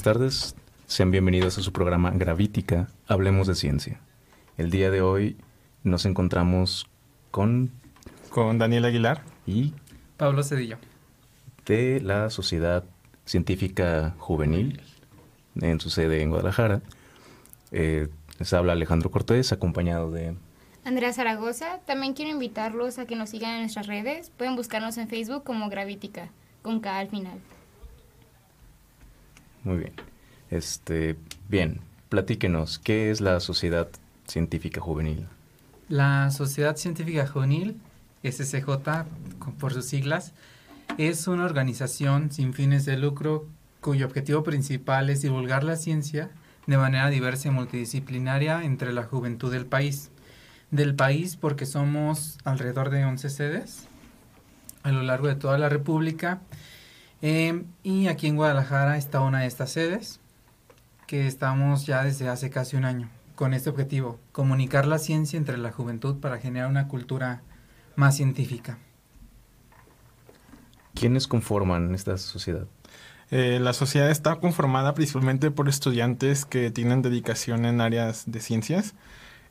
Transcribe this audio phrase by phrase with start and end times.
[0.00, 4.00] Buenas tardes, sean bienvenidos a su programa Gravítica, Hablemos de Ciencia.
[4.56, 5.36] El día de hoy
[5.82, 6.86] nos encontramos
[7.30, 7.70] con...
[8.30, 9.22] Con Daniel Aguilar.
[9.46, 9.74] Y...
[10.16, 10.78] Pablo Cedillo.
[11.66, 12.82] De la Sociedad
[13.26, 14.80] Científica Juvenil,
[15.60, 16.80] en su sede en Guadalajara.
[17.70, 18.08] Eh,
[18.38, 20.34] les habla Alejandro Cortés, acompañado de...
[20.82, 21.80] Andrea Zaragoza.
[21.84, 24.30] También quiero invitarlos a que nos sigan en nuestras redes.
[24.30, 26.30] Pueden buscarnos en Facebook como Gravítica,
[26.62, 27.38] con K al final.
[29.64, 29.92] Muy bien.
[30.50, 31.16] Este,
[31.48, 33.88] bien, platíquenos, ¿qué es la Sociedad
[34.26, 35.26] Científica Juvenil?
[35.88, 37.76] La Sociedad Científica Juvenil,
[38.22, 38.68] SCJ
[39.58, 40.32] por sus siglas,
[40.98, 43.46] es una organización sin fines de lucro
[43.80, 46.30] cuyo objetivo principal es divulgar la ciencia
[46.66, 50.10] de manera diversa y multidisciplinaria entre la juventud del país.
[50.70, 53.88] Del país porque somos alrededor de 11 sedes
[54.82, 56.40] a lo largo de toda la República
[57.22, 60.20] Em, y aquí en Guadalajara está una de estas sedes,
[61.06, 65.58] que estamos ya desde hace casi un año, con este objetivo, comunicar la ciencia entre
[65.58, 67.42] la juventud para generar una cultura
[67.96, 68.78] más científica.
[70.94, 72.66] ¿Quiénes conforman esta sociedad?
[73.30, 78.94] Eh, la sociedad está conformada principalmente por estudiantes que tienen dedicación en áreas de ciencias,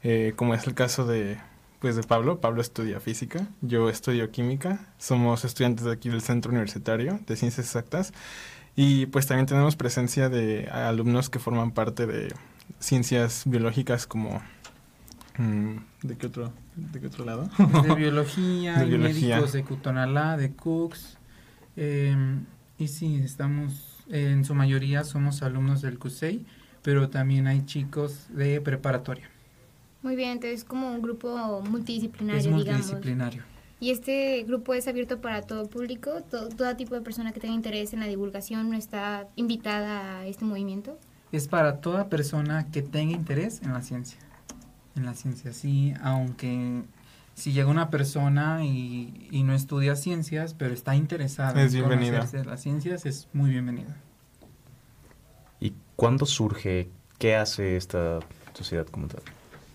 [0.04, 1.38] eh, como es el caso de
[1.80, 2.40] pues de Pablo.
[2.40, 4.80] Pablo estudia física, yo estudio química.
[4.98, 8.14] Somos estudiantes de aquí del Centro Universitario de Ciencias Exactas.
[8.76, 12.34] Y pues también tenemos presencia de alumnos que forman parte de
[12.80, 14.42] ciencias biológicas como...
[15.38, 17.50] Mm, ¿De qué otro, de qué otro lado?
[17.58, 19.36] De biología, de biología.
[19.36, 21.18] médicos de Cutonalá, de Cooks.
[21.76, 22.46] Em,
[22.78, 26.46] y sí, estamos, en su mayoría somos alumnos del CUSEI,
[26.82, 29.30] pero también hay chicos de preparatoria.
[30.02, 33.44] Muy bien, entonces es como un grupo multidisciplinario, es multidisciplinario.
[33.82, 37.56] Y este grupo es abierto para todo público, todo, todo tipo de persona que tenga
[37.56, 40.98] interés en la divulgación no está invitada a este movimiento.
[41.32, 44.20] Es para toda persona que tenga interés en la ciencia.
[44.96, 46.84] En la ciencia, sí, aunque
[47.36, 52.44] si llega una persona y, y no estudia ciencias, pero está interesada es en conocerse
[52.44, 53.96] las ciencias, es muy bienvenida.
[55.62, 56.90] ¿Y cuándo surge?
[57.18, 58.20] ¿Qué hace esta
[58.54, 59.22] sociedad como tal?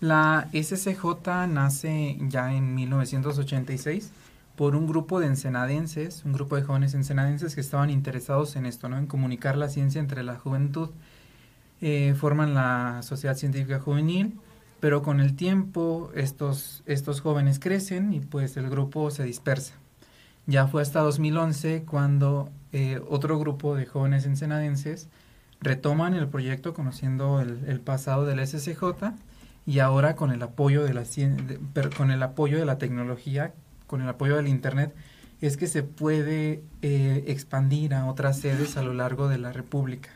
[0.05, 4.11] La SCJ nace ya en 1986
[4.55, 8.87] por un grupo de ensenadenses, un grupo de jóvenes ensenadenses que estaban interesados en esto,
[8.87, 8.99] ¿no?
[8.99, 10.91] En comunicar la ciencia entre la juventud.
[11.81, 14.39] Eh, forman la Sociedad Científica Juvenil,
[14.79, 19.73] pero con el tiempo estos, estos jóvenes crecen y pues el grupo se dispersa.
[20.45, 25.07] Ya fue hasta 2011 cuando eh, otro grupo de jóvenes ensenadenses
[25.61, 29.15] retoman el proyecto conociendo el, el pasado del SCJ
[29.65, 31.03] y ahora con el apoyo de la
[31.97, 33.53] con el apoyo de la tecnología,
[33.87, 34.93] con el apoyo del internet,
[35.41, 40.09] es que se puede eh, expandir a otras sedes a lo largo de la República.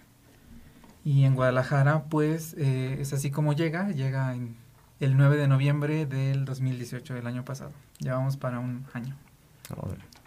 [1.04, 4.56] Y en Guadalajara, pues, eh, es así como llega, llega en
[5.00, 7.72] el 9 de noviembre del 2018, del año pasado.
[8.00, 9.16] Ya vamos para un año.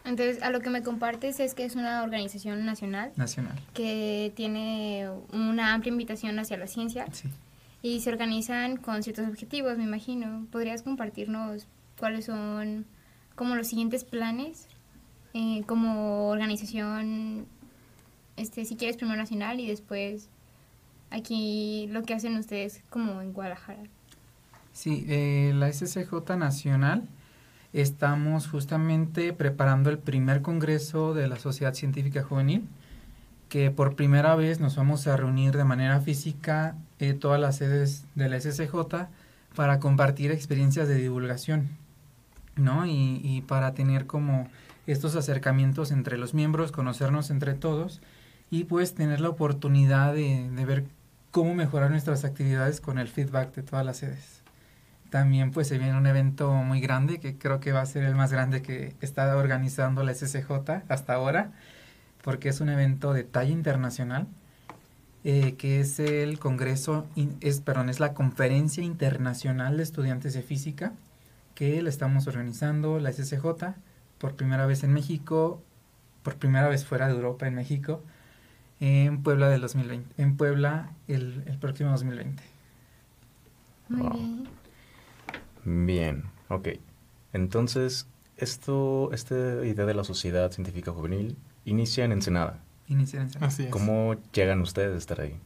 [0.04, 3.12] Entonces, a lo que me compartes es que es una organización nacional.
[3.16, 3.58] Nacional.
[3.74, 7.06] Que tiene una amplia invitación hacia la ciencia.
[7.12, 7.28] Sí
[7.82, 10.46] y se organizan con ciertos objetivos, me imagino.
[10.50, 11.66] ¿Podrías compartirnos
[11.98, 12.86] cuáles son
[13.34, 14.68] como los siguientes planes
[15.34, 17.46] eh, como organización,
[18.36, 20.28] este, si quieres primero nacional y después
[21.10, 23.82] aquí lo que hacen ustedes como en Guadalajara?
[24.72, 27.08] Sí, eh, la SCJ Nacional
[27.72, 32.66] estamos justamente preparando el primer congreso de la Sociedad Científica Juvenil
[33.52, 38.06] que por primera vez nos vamos a reunir de manera física eh, todas las sedes
[38.14, 38.72] de la SSJ
[39.54, 41.68] para compartir experiencias de divulgación,
[42.56, 42.86] ¿no?
[42.86, 44.48] Y, para tener como
[44.86, 48.00] estos acercamientos entre los miembros, conocernos entre todos
[48.50, 50.84] y pues tener la oportunidad de, de ver
[51.30, 54.40] cómo mejorar nuestras actividades con el feedback de todas las sedes.
[55.10, 58.14] También pues se viene un evento muy grande que creo que va a ser el
[58.14, 60.50] más grande que está organizando la SSJ
[60.88, 61.52] hasta ahora,
[62.22, 64.26] porque es un evento de talla internacional,
[65.24, 67.06] eh, que es el Congreso,
[67.40, 70.92] es, perdón, es la Conferencia Internacional de Estudiantes de Física,
[71.54, 73.44] que la estamos organizando, la SSJ,
[74.18, 75.62] por primera vez en México,
[76.22, 78.02] por primera vez fuera de Europa, en México,
[78.80, 82.42] en Puebla del 2020, en Puebla el, el próximo 2020.
[83.88, 84.48] Muy bien.
[85.64, 86.68] Bien, ok.
[87.32, 92.58] Entonces, esto, esta idea de la sociedad científica juvenil inicia en Ensenada.
[92.88, 93.46] Inicia en Ensenada.
[93.46, 93.70] Así es.
[93.70, 95.36] ¿Cómo llegan ustedes a estar ahí?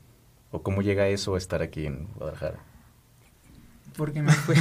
[0.51, 2.59] ¿O cómo llega eso a estar aquí en Guadalajara?
[3.97, 4.55] Porque me fue...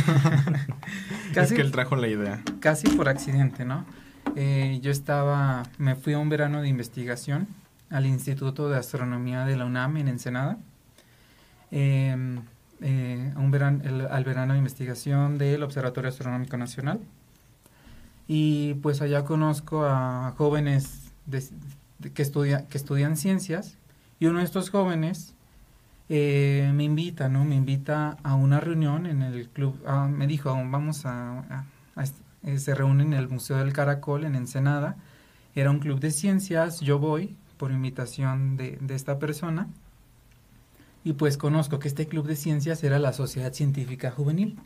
[1.34, 2.42] casi, es que él trajo la idea.
[2.60, 3.86] Casi por accidente, ¿no?
[4.36, 7.48] Eh, yo estaba, me fui a un verano de investigación
[7.90, 10.58] al Instituto de Astronomía de la UNAM en Ensenada,
[11.72, 12.42] em,
[12.82, 17.00] eh, un verano, al verano de investigación del Observatorio Astronómico Nacional.
[18.28, 21.05] Y pues allá conozco a jóvenes
[22.14, 23.78] que, estudia, que estudian ciencias
[24.20, 25.34] y uno de estos jóvenes
[26.10, 27.46] eh, me invita, ¿no?
[27.46, 31.66] Me invita a una reunión en el club, ah, me dijo, vamos a,
[32.44, 34.98] eh, se reúne en el Museo del Caracol en Ensenada,
[35.56, 39.68] era un club de ciencias, yo voy por invitación de, de esta persona
[41.04, 44.58] y pues conozco que este club de ciencias era la Sociedad Científica Juvenil.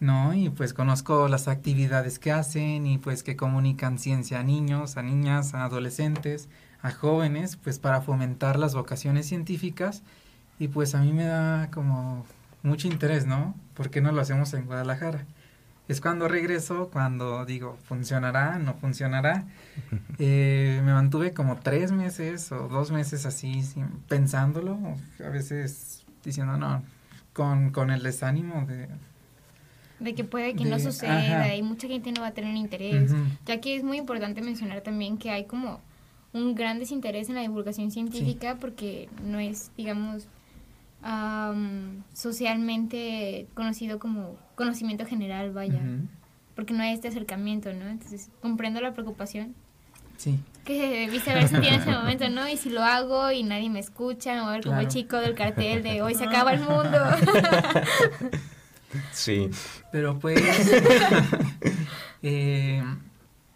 [0.00, 0.34] ¿No?
[0.34, 5.02] Y pues conozco las actividades que hacen y pues que comunican ciencia a niños, a
[5.02, 6.48] niñas, a adolescentes,
[6.82, 10.02] a jóvenes, pues para fomentar las vocaciones científicas
[10.58, 12.24] y pues a mí me da como
[12.62, 13.54] mucho interés, ¿no?
[13.74, 15.24] ¿Por qué no lo hacemos en Guadalajara?
[15.88, 18.58] Es cuando regreso, cuando digo, ¿funcionará?
[18.58, 19.44] ¿No funcionará?
[20.20, 23.62] Eh, me mantuve como tres meses o dos meses así,
[24.08, 24.76] pensándolo,
[25.24, 26.82] a veces diciendo, no,
[27.32, 28.88] con, con el desánimo de,
[30.00, 33.12] de que puede que no suceda y mucha gente no va a tener interés,
[33.46, 35.80] ya que es muy importante mencionar también que hay como
[36.32, 40.28] un gran desinterés en la divulgación científica porque no es, digamos,
[42.12, 45.80] socialmente conocido como conocimiento general, vaya,
[46.54, 47.88] porque no hay este acercamiento, ¿no?
[47.88, 49.54] Entonces, comprendo la preocupación.
[50.16, 50.40] Sí.
[50.64, 52.48] Que viste a ver si tiene ese momento, ¿no?
[52.48, 55.84] Y si lo hago y nadie me escucha, o ver como el chico del cartel
[55.84, 56.98] de hoy se acaba el mundo.
[59.12, 59.50] Sí.
[59.92, 60.40] Pero pues,
[62.22, 62.82] eh,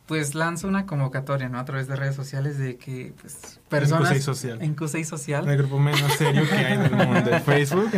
[0.07, 1.59] pues lanzo una convocatoria, ¿no?
[1.59, 4.11] A través de redes sociales de que, pues, personas...
[4.11, 4.63] En q Social.
[4.63, 5.49] En Social.
[5.49, 7.91] El grupo menos serio que hay en el mundo de Facebook.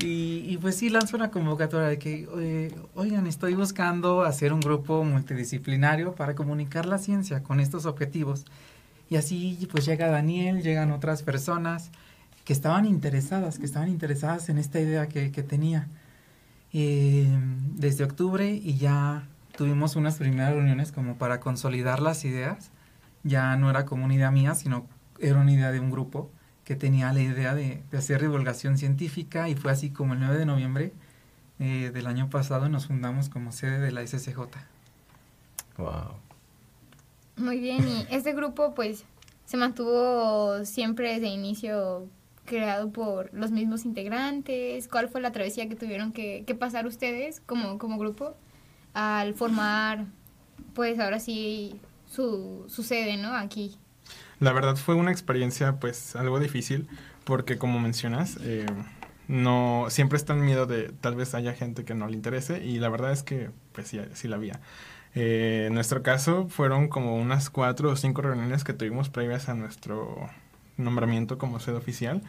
[0.00, 5.04] y, y, pues sí, lanzo una convocatoria de que, oigan, estoy buscando hacer un grupo
[5.04, 8.46] multidisciplinario para comunicar la ciencia con estos objetivos.
[9.10, 11.90] Y así, pues llega Daniel, llegan otras personas
[12.44, 15.88] que estaban interesadas, que estaban interesadas en esta idea que, que tenía.
[16.72, 17.28] Eh,
[17.74, 22.70] desde octubre y ya tuvimos unas primeras reuniones como para consolidar las ideas.
[23.24, 24.86] Ya no era como una idea mía, sino
[25.18, 26.30] era una idea de un grupo
[26.64, 30.46] que tenía la idea de, hacer divulgación científica y fue así como el 9 de
[30.46, 30.92] noviembre
[31.58, 34.38] eh, del año pasado nos fundamos como sede de la SCJ.
[35.76, 36.16] Wow.
[37.36, 39.04] Muy bien, y este grupo pues
[39.44, 42.08] se mantuvo siempre desde inicio
[42.44, 44.88] creado por los mismos integrantes?
[44.88, 48.36] ¿Cuál fue la travesía que tuvieron que, pasar ustedes como, como grupo
[48.94, 50.06] al formar,
[50.74, 53.34] pues ahora sí, su, su sede, ¿no?
[53.34, 53.78] Aquí.
[54.38, 56.88] La verdad fue una experiencia pues algo difícil
[57.24, 58.66] porque como mencionas, eh,
[59.28, 62.78] no siempre está el miedo de tal vez haya gente que no le interese y
[62.78, 64.60] la verdad es que pues sí, sí la había.
[65.14, 69.54] Eh, en nuestro caso fueron como unas cuatro o cinco reuniones que tuvimos previas a
[69.54, 70.28] nuestro
[70.84, 72.22] nombramiento como sede oficial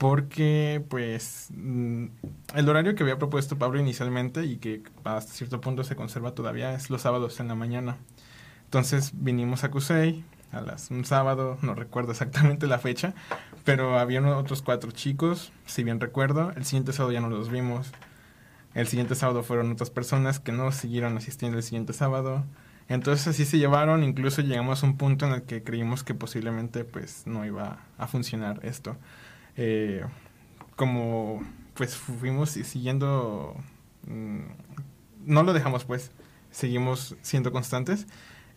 [0.00, 2.06] porque pues mm,
[2.54, 6.72] el horario que había propuesto Pablo inicialmente y que hasta cierto punto se conserva todavía
[6.72, 7.98] es los sábados en la mañana.
[8.64, 13.12] Entonces vinimos a Cusey a las un sábado, no recuerdo exactamente la fecha,
[13.64, 17.92] pero había otros cuatro chicos, si bien recuerdo, el siguiente sábado ya no los vimos.
[18.72, 22.44] El siguiente sábado fueron otras personas que no siguieron asistiendo el siguiente sábado.
[22.90, 26.84] Entonces así se llevaron, incluso llegamos a un punto en el que creímos que posiblemente
[26.84, 28.96] pues no iba a funcionar esto.
[29.56, 30.04] Eh,
[30.74, 31.40] como
[31.74, 33.54] pues fuimos siguiendo,
[34.08, 34.40] mm,
[35.24, 36.10] no lo dejamos pues,
[36.50, 38.08] seguimos siendo constantes.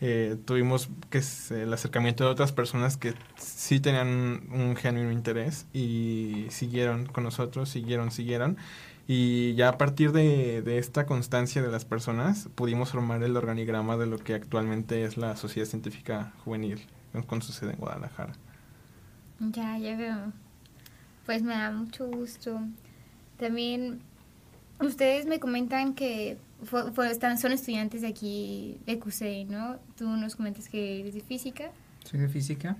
[0.02, 1.22] Eh, tuvimos que
[1.52, 7.70] el acercamiento de otras personas que sí tenían un genuino interés y siguieron con nosotros,
[7.70, 8.58] siguieron, siguieron.
[9.08, 14.06] Y ya a partir de, esta constancia de las personas pudimos formar el organigrama de
[14.06, 16.88] lo que actualmente es la Sociedad Científica Juvenil
[17.28, 18.34] con su sede en Guadalajara.
[19.40, 20.32] Ya, ya veo.
[21.26, 22.62] Pues me da mucho gusto.
[23.38, 24.00] También
[24.80, 26.38] ustedes me comentan que
[27.10, 29.80] están, son estudiantes de aquí de CUSEI, ¿no?
[29.98, 31.72] Tú nos comentas que eres de física.
[32.06, 32.78] Soy de física.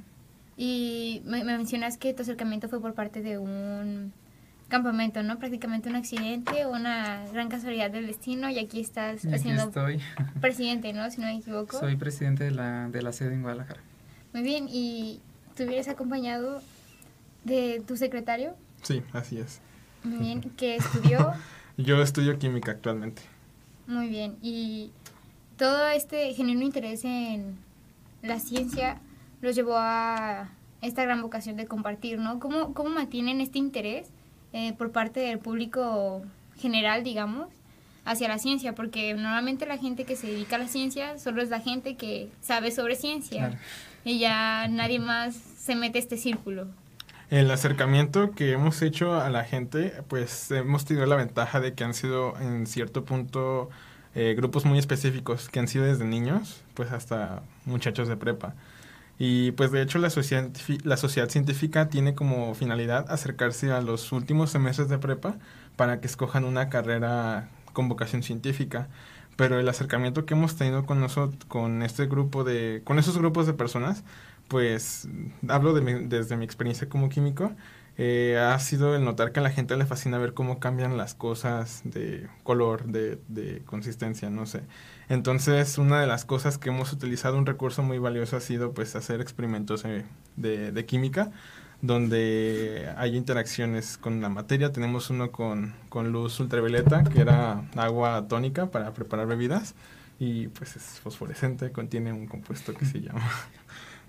[0.56, 4.14] Y me mencionas que tu acercamiento fue por parte de un
[4.74, 5.38] campamento, ¿no?
[5.38, 9.72] Prácticamente un accidente, una gran casualidad del destino y aquí estás siendo
[10.42, 11.12] presidente, ¿no?
[11.12, 11.80] Si no me equivoco.
[11.80, 13.82] Soy presidente de la, de la sede en Guadalajara.
[14.34, 15.20] Muy bien, ¿y
[15.56, 16.60] tú hubieras acompañado
[17.44, 18.56] de tu secretario?
[18.82, 19.62] Sí, así es.
[20.04, 21.34] Muy bien, ¿qué estudió?
[21.78, 23.22] Yo estudio química actualmente.
[23.86, 24.90] Muy bien, y
[25.56, 27.60] todo este genuino interés en
[28.24, 29.00] la ciencia
[29.40, 30.50] los llevó a
[30.82, 32.40] esta gran vocación de compartir, ¿no?
[32.40, 34.10] ¿Cómo, cómo mantienen este interés
[34.54, 36.24] eh, por parte del público
[36.58, 37.48] general, digamos,
[38.06, 41.50] hacia la ciencia, porque normalmente la gente que se dedica a la ciencia solo es
[41.50, 43.60] la gente que sabe sobre ciencia.
[44.06, 46.68] y ya nadie más se mete a este círculo.
[47.30, 51.84] El acercamiento que hemos hecho a la gente, pues hemos tenido la ventaja de que
[51.84, 53.70] han sido en cierto punto
[54.14, 58.54] eh, grupos muy específicos, que han sido desde niños, pues hasta muchachos de prepa.
[59.20, 60.50] Y pues de hecho la sociedad,
[60.84, 65.36] la sociedad científica tiene como finalidad acercarse a los últimos semestres de prepa
[65.76, 68.88] para que escojan una carrera con vocación científica.
[69.36, 73.48] Pero el acercamiento que hemos tenido con nosotros, con este grupo de, con esos grupos
[73.48, 74.04] de personas,
[74.48, 75.08] pues
[75.48, 77.52] hablo de desde mi experiencia como químico,
[77.98, 81.14] eh, ha sido el notar que a la gente le fascina ver cómo cambian las
[81.14, 84.62] cosas de color, de, de, consistencia, no sé.
[85.10, 88.96] Entonces, una de las cosas que hemos utilizado, un recurso muy valioso, ha sido pues
[88.96, 90.06] hacer experimentos eh,
[90.38, 91.32] de, de, química,
[91.82, 94.72] donde hay interacciones con la materia.
[94.72, 99.76] Tenemos uno con, con luz ultravioleta, que era agua tónica para preparar bebidas,
[100.18, 103.30] y pues es fosforescente, contiene un compuesto que se llama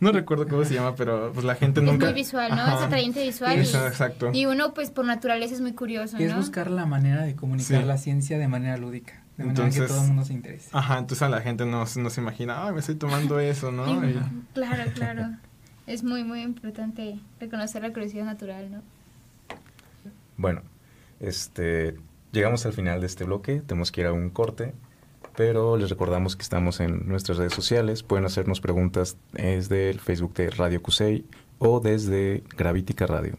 [0.01, 2.07] no recuerdo cómo se llama, pero pues la gente nunca...
[2.07, 2.67] Es muy visual, ¿no?
[2.67, 3.59] Es atrayente visual.
[3.59, 4.31] exacto.
[4.33, 6.25] Y uno, pues por naturaleza es muy curioso, ¿no?
[6.25, 9.23] Es buscar la manera de comunicar la ciencia de manera lúdica.
[9.37, 10.69] De manera que todo el mundo se interese.
[10.73, 13.85] Ajá, entonces a la gente no, no se imagina, ah, me estoy tomando eso, ¿no?
[14.53, 15.37] Claro, claro.
[15.87, 18.83] Es muy, muy importante reconocer la curiosidad natural, ¿no?
[20.37, 20.63] Bueno,
[21.21, 21.97] este,
[22.33, 24.75] llegamos al final de este bloque, tenemos que ir a un corte
[25.37, 28.03] pero les recordamos que estamos en nuestras redes sociales.
[28.03, 31.25] Pueden hacernos preguntas desde el Facebook de Radio Cusey
[31.59, 33.37] o desde Gravitica Radio.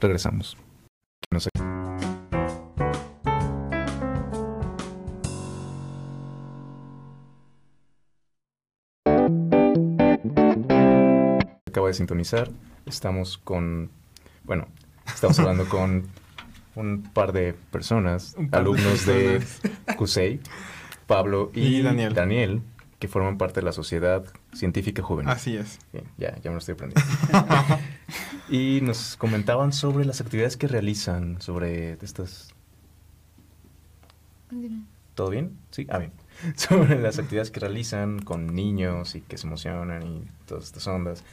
[0.00, 0.56] Regresamos.
[11.66, 12.50] Acaba de sintonizar.
[12.84, 13.90] Estamos con,
[14.44, 14.68] bueno,
[15.06, 16.08] estamos hablando con
[16.74, 20.40] un par de personas, alumnos de, de CUSEI.
[21.14, 22.62] Pablo y, Daniel.
[22.98, 25.30] que forman parte de la Sociedad Científica Juvenil.
[25.30, 25.78] Así es.
[26.18, 27.08] ya, ya me lo estoy aprendiendo.
[28.48, 32.54] y nos comentaban sobre las actividades que realizan, sobre estas...
[35.14, 35.56] ¿Todo bien?
[35.70, 36.12] Sí, ah, bien.
[36.56, 41.24] Sobre las actividades que realizan con niños y que se emocionan y todas estas ondas.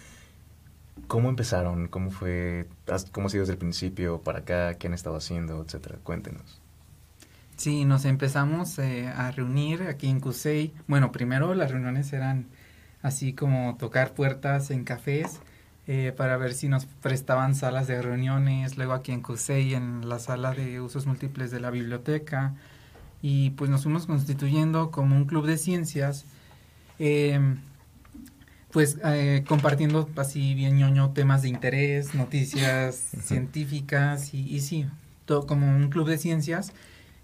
[1.07, 1.87] ¿Cómo empezaron?
[1.87, 2.67] ¿Cómo fue?
[3.11, 4.75] ¿Cómo ha sido desde el principio para acá?
[4.75, 5.61] ¿Qué han estado haciendo?
[5.63, 5.97] Etcétera.
[6.03, 6.58] Cuéntenos.
[7.59, 10.71] Sí, nos empezamos eh, a reunir aquí en Cusey.
[10.87, 12.45] Bueno, primero las reuniones eran
[13.01, 15.41] así como tocar puertas en cafés
[15.85, 20.19] eh, para ver si nos prestaban salas de reuniones, luego aquí en Cusey en la
[20.19, 22.55] sala de usos múltiples de la biblioteca.
[23.21, 26.23] Y pues nos fuimos constituyendo como un club de ciencias,
[26.97, 27.57] em,
[28.71, 34.85] pues eh, compartiendo así bien ñoño temas de interés, noticias científicas y, y sí,
[35.25, 36.71] todo como un club de ciencias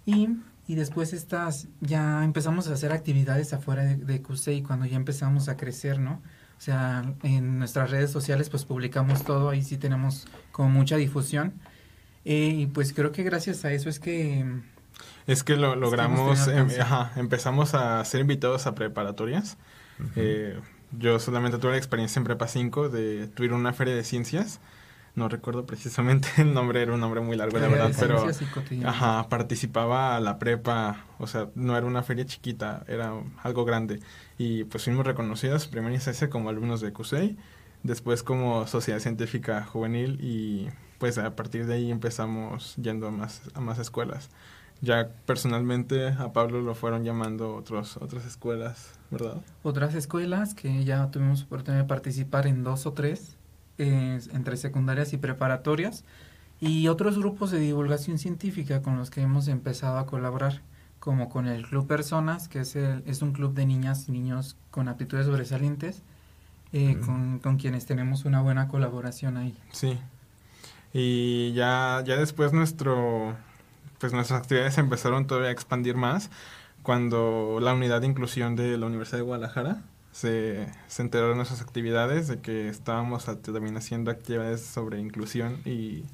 [0.06, 0.28] y,
[0.66, 5.48] y después estas, ya empezamos a hacer actividades afuera de, de CUSEI cuando ya empezamos
[5.48, 6.22] a crecer, ¿no?
[6.56, 11.52] O sea, en nuestras redes sociales pues publicamos todo, ahí sí tenemos como mucha difusión.
[12.24, 14.44] Eh, y pues creo que gracias a eso es que...
[15.26, 19.58] Es que lo logramos, em, ajá, empezamos a ser invitados a preparatorias.
[20.14, 20.58] eh,
[20.92, 24.60] yo solamente tuve la experiencia en Prepa 5 de tuve una feria de ciencias
[25.16, 28.26] no recuerdo precisamente el nombre, era un nombre muy largo, la verdad, pero
[28.84, 34.00] ajá, participaba a la prepa, o sea, no era una feria chiquita, era algo grande.
[34.38, 37.36] Y pues fuimos reconocidos, primero instancia como alumnos de CUSEI,
[37.82, 40.68] después como Sociedad Científica Juvenil y
[40.98, 44.28] pues a partir de ahí empezamos yendo a más, a más escuelas.
[44.82, 49.40] Ya personalmente a Pablo lo fueron llamando otros, otras escuelas, ¿verdad?
[49.62, 53.35] Otras escuelas que ya tuvimos oportunidad de participar en dos o tres
[53.78, 56.04] entre secundarias y preparatorias
[56.60, 60.62] y otros grupos de divulgación científica con los que hemos empezado a colaborar,
[60.98, 64.56] como con el Club Personas, que es, el, es un club de niñas y niños
[64.70, 66.02] con aptitudes sobresalientes,
[66.72, 69.56] eh, con, con, quienes tenemos una buena colaboración ahí.
[69.70, 69.98] Sí.
[70.92, 73.36] Y ya, ya después nuestro,
[73.98, 76.30] pues nuestras actividades empezaron todavía a expandir más
[76.82, 79.82] cuando la unidad de inclusión de la Universidad de Guadalajara
[80.16, 86.04] se, se enteró de nuestras actividades, de que estábamos también haciendo actividades sobre inclusión y,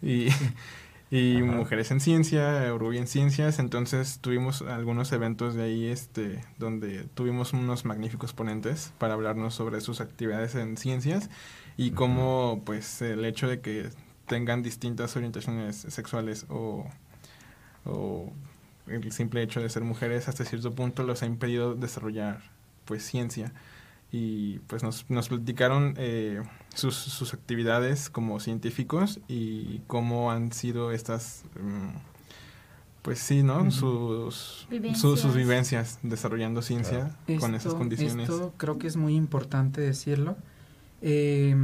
[0.00, 0.28] y,
[1.10, 7.08] y mujeres en ciencia, Uruguay en ciencias, entonces tuvimos algunos eventos de ahí este, donde
[7.14, 11.30] tuvimos unos magníficos ponentes para hablarnos sobre sus actividades en ciencias
[11.76, 13.90] y cómo pues el hecho de que
[14.26, 16.86] tengan distintas orientaciones sexuales o,
[17.84, 18.32] o
[18.86, 22.42] el simple hecho de ser mujeres hasta cierto punto los ha impedido desarrollar
[22.84, 23.52] pues ciencia
[24.12, 26.42] y pues nos, nos platicaron eh,
[26.74, 31.96] sus, sus, actividades como científicos y cómo han sido estas mm,
[33.02, 33.70] pues sí, ¿no?
[33.70, 35.00] sus, Vivencias.
[35.00, 38.28] sus, sus vivencias desarrollando ciencia con esas Esto- condiciones.
[38.28, 40.36] Esto creo que es muy importante decirlo.
[41.02, 41.54] Eh,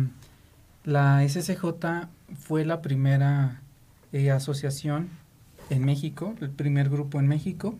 [0.84, 2.08] la SSJ
[2.38, 3.62] fue la primera
[4.12, 5.08] eh, asociación
[5.70, 7.76] en México, el primer grupo en México,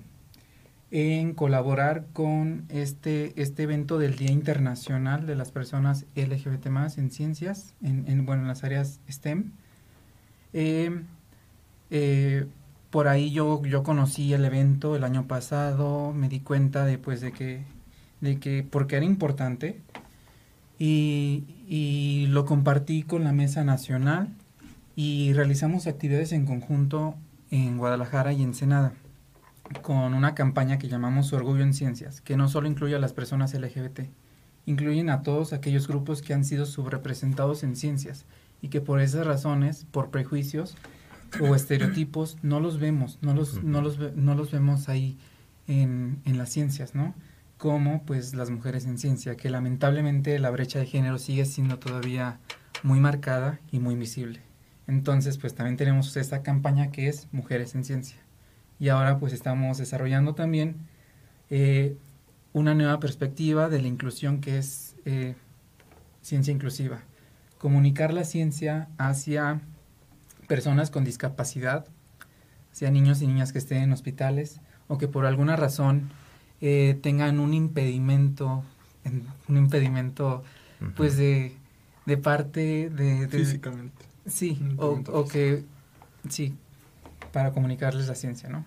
[0.90, 6.66] en colaborar con este, este evento del Día Internacional de las Personas LGBT
[6.96, 9.52] en ciencias, en, en, bueno, en las áreas STEM.
[10.52, 11.02] Eh,
[11.90, 12.46] eh,
[12.90, 17.20] por ahí yo, yo conocí el evento el año pasado, me di cuenta de, pues,
[17.20, 17.62] de que,
[18.20, 19.80] de que, porque era importante,
[20.78, 24.28] y, y lo compartí con la mesa nacional
[24.96, 27.16] y realizamos actividades en conjunto
[27.50, 28.92] en Guadalajara y Ensenada
[29.82, 33.54] con una campaña que llamamos Orgullo en Ciencias, que no solo incluye a las personas
[33.54, 34.00] LGBT,
[34.66, 38.26] incluyen a todos aquellos grupos que han sido subrepresentados en ciencias
[38.60, 40.76] y que por esas razones, por prejuicios
[41.40, 45.18] o estereotipos, no los vemos, no los, no los, no los vemos ahí
[45.68, 47.14] en, en las ciencias, ¿no?
[47.56, 52.40] Como pues las mujeres en ciencia, que lamentablemente la brecha de género sigue siendo todavía
[52.82, 54.49] muy marcada y muy visible.
[54.90, 58.16] Entonces, pues también tenemos esta campaña que es Mujeres en Ciencia.
[58.80, 60.76] Y ahora pues estamos desarrollando también
[61.48, 61.96] eh,
[62.52, 65.36] una nueva perspectiva de la inclusión que es eh,
[66.22, 67.02] ciencia inclusiva.
[67.58, 69.60] Comunicar la ciencia hacia
[70.48, 71.86] personas con discapacidad,
[72.72, 76.10] hacia niños y niñas que estén en hospitales o que por alguna razón
[76.60, 78.64] eh, tengan un impedimento,
[79.04, 80.42] en- un impedimento
[80.96, 81.54] pues de,
[82.06, 84.09] de parte de, de- Físicamente.
[84.26, 85.64] Sí, o, que
[86.28, 86.54] sí,
[87.32, 88.64] para comunicarles la ciencia, ¿no?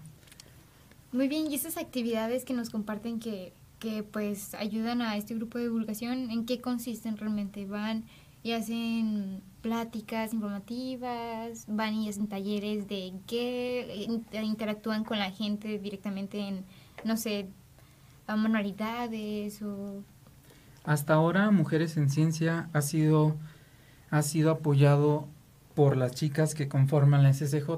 [1.12, 5.57] Muy bien, y estas actividades que nos comparten que, que pues ayudan a este grupo
[5.57, 7.65] de divulgación, ¿en qué consisten realmente?
[7.65, 8.03] ¿Van
[8.41, 11.65] y hacen pláticas informativas?
[11.67, 14.05] ¿Van y hacen talleres de qué?
[14.07, 16.65] In- ¿Interactúan con la gente directamente en,
[17.05, 17.48] no sé,
[18.27, 20.01] a manualidades o...?
[20.83, 23.38] Hasta ahora Mujeres en Ciencia ha sido,
[24.10, 25.27] ha sido apoyado
[25.75, 27.70] por las chicas que conforman la SCJ.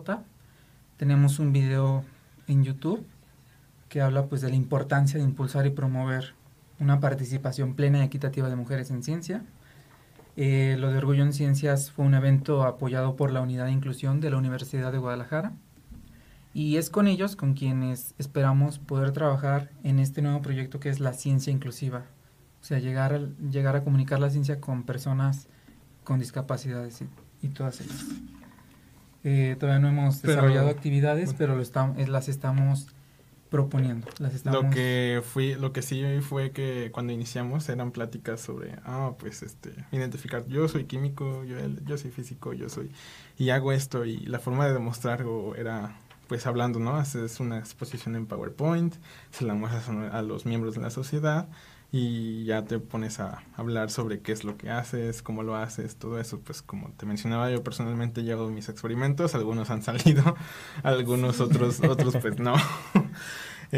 [0.98, 2.04] Tenemos un video
[2.48, 3.06] en YouTube
[3.90, 6.34] que habla pues de la importancia de impulsar y promover
[6.80, 9.44] una participación plena y equitativa de mujeres en ciencia.
[10.38, 14.20] Eh, lo de Orgullo en Ciencias fue un evento apoyado por la Unidad de Inclusión
[14.20, 15.54] de la Universidad de Guadalajara.
[16.54, 21.00] Y es con ellos con quienes esperamos poder trabajar en este nuevo proyecto que es
[21.00, 22.04] la ciencia inclusiva.
[22.62, 25.48] O sea, llegar, al- llegar a comunicar la ciencia con personas
[26.04, 27.04] con discapacidades
[27.46, 28.06] y, todas ellas.
[29.24, 31.62] Eh, todavía no hemos Pero- desarrollado actividades, pero lo
[32.08, 32.88] las estamos
[33.50, 34.08] proponiendo.
[34.20, 38.76] Las estamos, Lo que fui, lo que sí fue que cuando iniciamos eran pláticas sobre,
[38.84, 41.56] ah, pues este, identificar, yo soy químico, yo,
[41.86, 42.92] yo soy físico, yo soy,
[43.38, 45.96] y hago esto, y la forma de demostrarlo era,
[46.28, 46.98] pues hablando, ¿no?
[46.98, 48.94] Haces una exposición en PowerPoint,
[49.32, 51.48] se la muestras a los miembros de la sociedad,
[51.92, 55.96] y ya te pones a hablar sobre qué es lo que haces, cómo lo haces,
[55.96, 60.36] todo eso, pues como te mencionaba, yo personalmente llevo mis experimentos, algunos han salido,
[60.84, 62.56] algunos otros, otros pues no.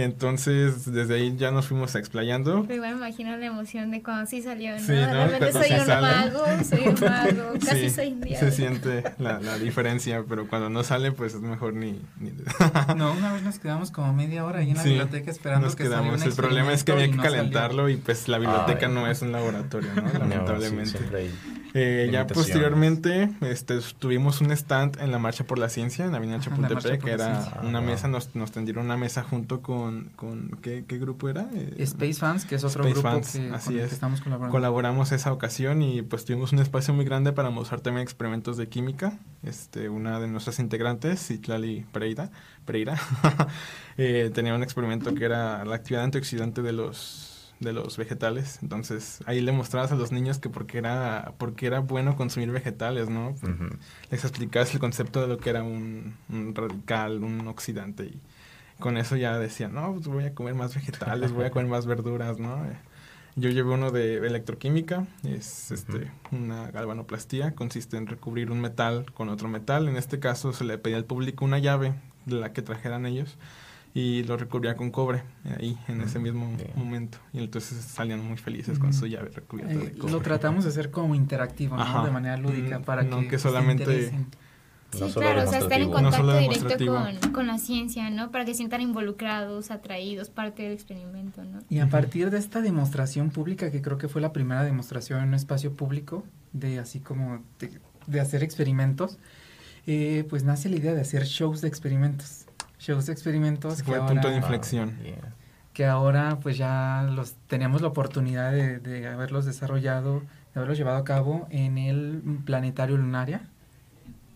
[0.03, 2.63] Entonces, desde ahí ya nos fuimos explayando.
[2.63, 4.79] Pero igual me imagino la emoción de cuando sí salió, ¿no?
[4.79, 5.13] Sí, de ¿no?
[5.25, 6.07] repente Cuando soy sí un sale.
[6.07, 8.23] mago, soy un mago, casi Sí, soy un.
[8.38, 11.99] Se siente la, la diferencia, pero cuando no sale, pues es mejor ni...
[12.19, 12.31] ni-
[12.95, 15.75] No, una vez nos quedamos como media hora ahí en la Sí, biblioteca esperando nos
[15.75, 16.21] que quedamos.
[16.21, 17.38] El problema es que había que no salió.
[17.38, 18.93] calentarlo y pues la biblioteca Ay.
[18.93, 20.01] no es un laboratorio, ¿no?
[20.03, 20.99] No, sí, Lamentablemente.
[21.15, 21.31] hay
[21.73, 26.38] Eh, ya posteriormente este, tuvimos un stand en la Marcha por la Ciencia, en Avenida
[26.38, 29.62] la Marcha Chapultepec, por que era una Ah, mesa, nos, nos tendieron una mesa junto
[29.62, 31.47] con, con ¿qué, qué grupo era?
[31.53, 33.88] Eh, Space Fans, que es otro Space grupo Fans, que, así con el es.
[33.89, 34.51] que estamos colaborando.
[34.51, 38.67] Colaboramos esa ocasión y pues tuvimos un espacio muy grande para mostrar también experimentos de
[38.67, 39.17] química.
[39.43, 42.32] Este, una de nuestras integrantes, Citlali Pereira,
[42.65, 42.99] Pereira
[43.97, 47.26] eh, tenía un experimento que era la actividad antioxidante de los
[47.59, 48.59] de los vegetales.
[48.61, 53.09] Entonces, ahí le mostrabas a los niños que porque era porque era bueno consumir vegetales,
[53.09, 53.29] ¿no?
[53.29, 53.77] Ujú.
[54.11, 58.21] Les explicabas el concepto de lo que era un, un radical, un oxidante y
[58.79, 61.87] con eso ya decían, no, pues voy a comer más vegetales, voy a comer más
[61.87, 62.63] verduras, ¿no?
[62.65, 62.77] Eh,
[63.35, 69.29] Yo llevé uno de electroquímica, es este, una galvanoplastía, consiste en recubrir un metal con
[69.29, 69.87] otro metal.
[69.87, 73.37] En este caso se le pedía al público una llave de la que trajeran ellos
[73.99, 75.23] y lo recubría con cobre
[75.60, 77.17] ahí en ese mismo momento.
[77.33, 80.13] Y entonces salían muy felices con su llave recubierta de Eh, cobre.
[80.13, 82.05] lo tratamos de hacer como interactivo, ¿no?
[82.05, 84.12] De manera lúdica Mm, para no que, que solamente-.
[84.12, 85.88] Sí, No claro, o sea, estar en.
[85.89, 88.29] No contacto directo con, con la ciencia, ¿no?
[88.31, 91.60] Para que se sientan involucrados, atraídos, parte del experimento, ¿no?
[91.67, 95.29] Y a partir de esta demostración pública, que creo que fue la primera demostración en
[95.29, 97.71] un espacio público, de así como de,
[98.05, 99.17] de hacer experimentos,
[99.88, 102.45] eh, pues nace la idea de hacer shows de experimentos.
[102.79, 103.83] Shows experimentos.
[103.83, 104.97] fue el punto de inflexión.
[105.23, 105.29] Ah,
[105.73, 110.25] Que ahora pues ya los tenemos la oportunidad de, de haberlos desarrollado, de
[110.59, 113.41] haberlos llevado a cabo en el planetario lunaria,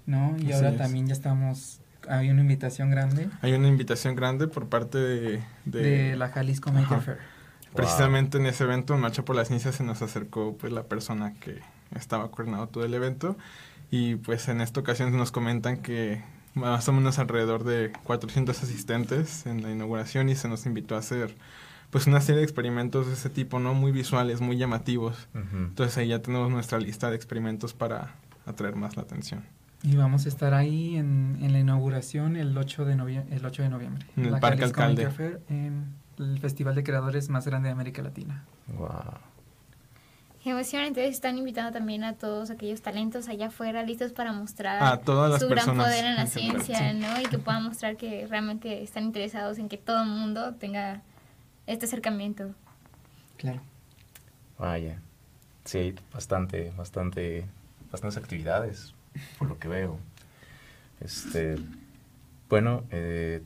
[0.06, 0.36] ¿no?
[0.38, 0.78] Y Así ahora es.
[0.78, 5.44] también ya estamos, hay una invitación grande Hay una invitación grande por parte de...
[5.66, 7.00] de- de la Jalisco Maker.
[7.02, 7.18] Fair.
[7.74, 11.34] Precisamente en ese evento, en Marcha por la Ciencia, se nos acercó pues la persona
[11.40, 11.60] que
[11.96, 13.38] estaba coordinando todo el evento
[13.90, 16.22] y pues en esta ocasión nos comentan que
[16.54, 21.00] más o menos alrededor de 400 asistentes en la inauguración y se nos invitó a
[21.00, 21.36] hacer
[21.90, 23.74] pues una serie de experimentos de ese tipo, ¿no?
[23.74, 25.28] Muy visuales, muy llamativos.
[25.34, 25.58] Ujú.
[25.58, 29.44] Entonces ahí ya tenemos nuestra lista de experimentos para atraer más la atención.
[29.84, 33.64] Y vamos a estar ahí en, en la inauguración el 8 de, novie- el 8
[33.64, 34.06] de noviembre.
[34.16, 35.12] En el la Parque Jalisco Alcalde.
[35.12, 38.44] Fair, en el Festival de Creadores más grande de América Latina.
[38.78, 38.90] Wow.
[40.44, 44.98] Emoción, entonces están invitando también a todos aquellos talentos allá afuera listos para mostrar A
[44.98, 46.98] todas las su gran poder en la ciencia, sí.
[46.98, 47.22] ¿no?
[47.22, 51.02] Y que puedan mostrar que realmente están interesados en que todo el mundo tenga
[51.68, 52.56] este acercamiento.
[53.38, 53.62] Claro.
[54.58, 55.00] Vaya.
[55.66, 57.46] Sí, hay bastante, bastante,
[57.92, 58.96] bastantes actividades,
[59.38, 60.00] por lo que veo.
[61.02, 61.58] Este,
[62.50, 63.44] bueno, eh,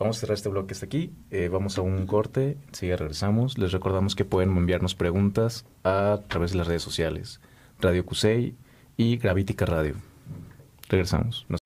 [0.00, 1.12] vamos a cerrar este bloque hasta aquí.
[1.30, 3.58] Eh, vamos a un corte, enseguida regresamos.
[3.58, 7.40] Les recordamos que pueden enviarnos preguntas a través de las redes sociales,
[7.80, 8.56] Radio Cusey
[8.96, 9.94] y Gravítica Radio.
[10.88, 11.46] Regresamos.
[11.48, 11.60] Nos-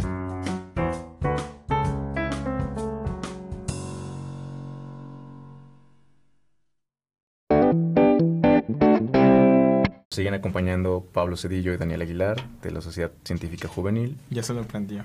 [10.10, 14.16] Siguen acompañando Pablo Cedillo y Daniel Aguilar de la Sociedad Científica Juvenil.
[14.30, 15.04] Ya se lo aprendió.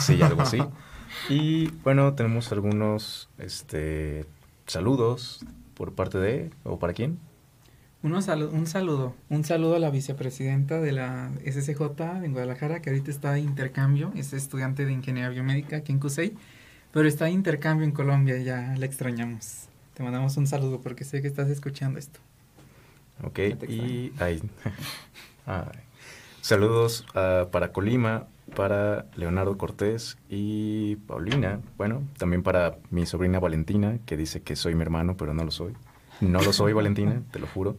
[0.00, 0.58] Sí, algo así.
[1.28, 4.24] Y bueno, tenemos algunos este,
[4.66, 5.40] saludos
[5.74, 7.18] por parte de, o para quién.
[8.02, 12.90] Uno salu- un saludo, un saludo a la vicepresidenta de la SCJ en Guadalajara, que
[12.90, 16.34] ahorita está de intercambio, es estudiante de ingeniería biomédica aquí en CUSEI,
[16.92, 19.68] pero está de intercambio en Colombia, y ya la extrañamos.
[19.94, 22.20] Te mandamos un saludo porque sé que estás escuchando esto.
[23.24, 24.42] Ok, y ay,
[25.46, 25.64] ay.
[26.42, 31.60] saludos ah, para Colima, para Leonardo Cortés y Paulina.
[31.76, 35.50] Bueno, también para mi sobrina Valentina, que dice que soy mi hermano, pero no lo
[35.50, 35.74] soy.
[36.22, 37.76] No lo soy, Valentina, te lo juro.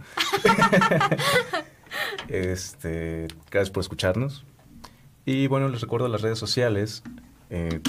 [2.30, 4.46] este, gracias por escucharnos.
[5.26, 7.04] Y bueno, les recuerdo las redes sociales.
[7.50, 7.82] Eh,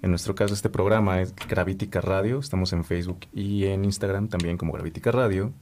[0.00, 2.38] en nuestro caso, este programa es Gravítica Radio.
[2.38, 5.52] Estamos en Facebook y en Instagram también como Gravítica Radio.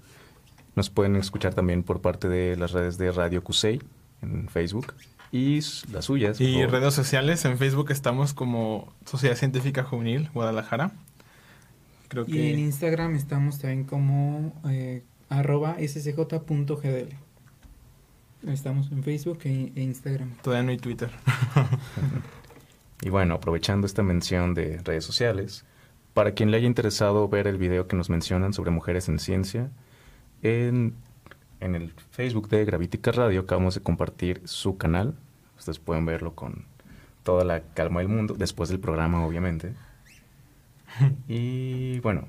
[0.76, 3.80] Nos pueden escuchar también por parte de las redes de Radio Cusey
[4.20, 4.92] en Facebook
[5.32, 5.60] y
[5.92, 6.40] las suyas.
[6.40, 10.92] Y por- redes sociales, en Facebook estamos como Sociedad Científica Juvenil Guadalajara.
[12.08, 17.14] Creo Y que en Instagram estamos también como eh, arroba scj.gdl.
[18.46, 20.34] Estamos en Facebook e, e Instagram.
[20.42, 21.10] todavía no hay Twitter.
[23.00, 25.64] Y bueno, aprovechando esta mención de redes sociales,
[26.14, 29.70] para quien le haya interesado ver el video que nos mencionan sobre mujeres en ciencia,
[30.42, 30.94] en,
[31.60, 35.14] en el Facebook de Gravítica Radio acabamos de compartir su canal.
[35.58, 36.64] Ustedes pueden verlo con
[37.22, 39.72] toda la calma del mundo, después del programa, obviamente.
[41.28, 42.26] Y bueno,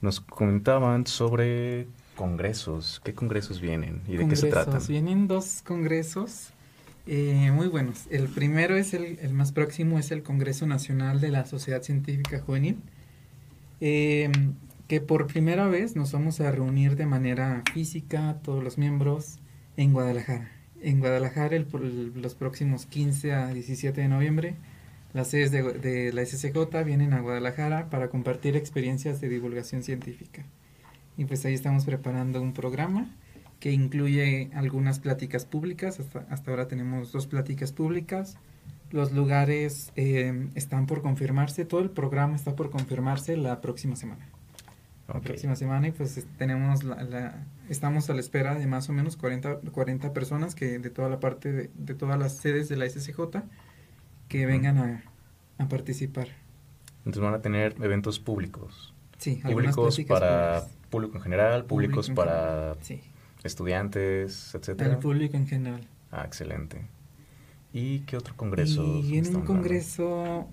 [0.00, 3.00] nos comentaban sobre congresos.
[3.04, 4.80] ¿Qué congresos vienen y de qué se tratan?
[4.88, 6.52] Vienen dos congresos
[7.06, 8.06] eh, muy buenos.
[8.10, 12.40] El primero es el, el más próximo, es el Congreso Nacional de la Sociedad Científica
[12.40, 12.78] Juvenil,
[13.80, 14.30] eh,
[14.90, 19.38] que por primera vez nos vamos a reunir de manera física, todos los miembros,
[19.76, 20.50] en Guadalajara.
[20.82, 24.56] En Guadalajara los próximos 15 a 17 de noviembre.
[25.12, 30.44] Las sedes de, de la SCJ vienen a Guadalajara para compartir experiencias de divulgación científica.
[31.16, 33.14] Y pues ahí estamos preparando un programa
[33.60, 36.00] que incluye algunas pláticas públicas.
[36.00, 38.38] Hasta, hasta ahora tenemos dos pláticas públicas.
[38.90, 41.64] Los lugares eh, están por confirmarse.
[41.64, 44.26] Todo el programa está por confirmarse la próxima semana.
[45.12, 45.24] La Ok.
[45.26, 48.92] próxima semana y pues es- tenemos la, la- estamos a la espera de más o
[48.92, 52.76] menos 40, 40 personas que de toda la parte de, de todas las sedes de
[52.76, 53.42] la SCJ
[54.28, 55.02] que vengan a,
[55.58, 56.28] a participar.
[56.98, 58.94] Entonces van a tener eventos públicos.
[59.18, 60.76] Sí, Públicos para públicas.
[60.90, 63.00] público en general, Público públicos en para Sí,
[63.42, 64.92] estudiantes, etcétera.
[64.92, 65.86] el público en general.
[66.12, 66.86] Ah, excelente.
[67.72, 68.82] ¿Y qué otro congreso?
[68.84, 69.46] Y viene un hablando?
[69.54, 70.48] congreso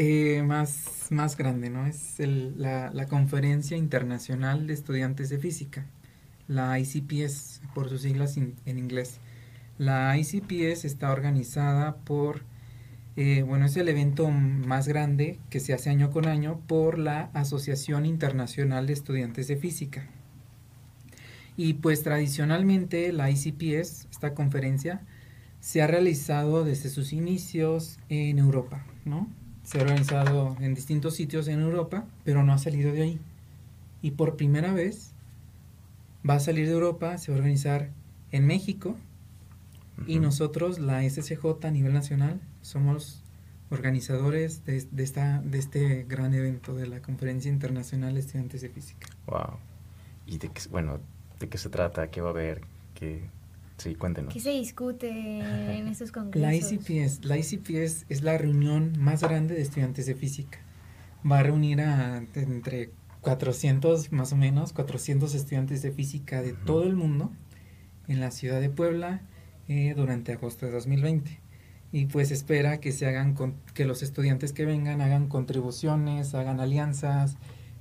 [0.00, 1.84] eh, más, más grande, ¿no?
[1.86, 5.86] Es la, la Conferencia Internacional de Estudiantes de Física,
[6.46, 9.18] la ICPS, por sus siglas en inglés.
[9.78, 12.42] La ICPS está organizada por,
[13.16, 17.30] eh, bueno, es el evento más grande que se hace año con año por la
[17.32, 20.08] Asociación Internacional de Estudiantes de Física.
[21.56, 25.00] Y pues tradicionalmente la ICPS, esta conferencia,
[25.58, 29.28] se ha realizado desde sus inicios en Europa, ¿no?
[29.68, 33.20] Se ha organizado en distintos sitios en Europa, pero no ha salido de ahí.
[34.00, 35.10] Y por primera vez
[36.28, 37.90] va a salir de Europa, se va a organizar
[38.32, 38.96] en México
[40.06, 43.22] y nosotros, la SCJ a nivel nacional, somos
[43.68, 48.70] organizadores de, de esta, de este gran evento de la Conferencia Internacional de Estudiantes de
[48.70, 49.08] Física.
[49.26, 49.58] Wow.
[50.26, 50.98] ¿Y de qué, bueno,
[51.40, 52.10] de qué se trata?
[52.10, 52.62] ¿Qué va a haber?
[52.94, 53.20] ¿Qué...
[53.78, 54.32] Sí, cuéntenos.
[54.34, 56.42] ¿Qué se discute en estos congresos?
[56.42, 60.58] La ICPS, la ICPS es la reunión más grande de estudiantes de física.
[61.28, 66.64] Va a reunir a entre 400 más o menos, 400 estudiantes de física de Ujú.
[66.64, 67.32] todo el mundo
[68.08, 69.22] en la ciudad de Puebla
[69.68, 71.40] eh, durante agosto de 2020.
[71.92, 76.58] Y pues espera que se hagan con- que los estudiantes que vengan hagan contribuciones, hagan
[76.60, 77.36] alianzas,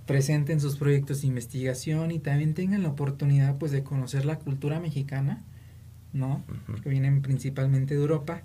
[0.06, 4.80] presenten sus proyectos de investigación y también tengan la oportunidad pues de conocer la cultura
[4.80, 5.44] mexicana,
[6.18, 6.44] ¿no?
[6.84, 8.42] Que vienen principalmente de Europa,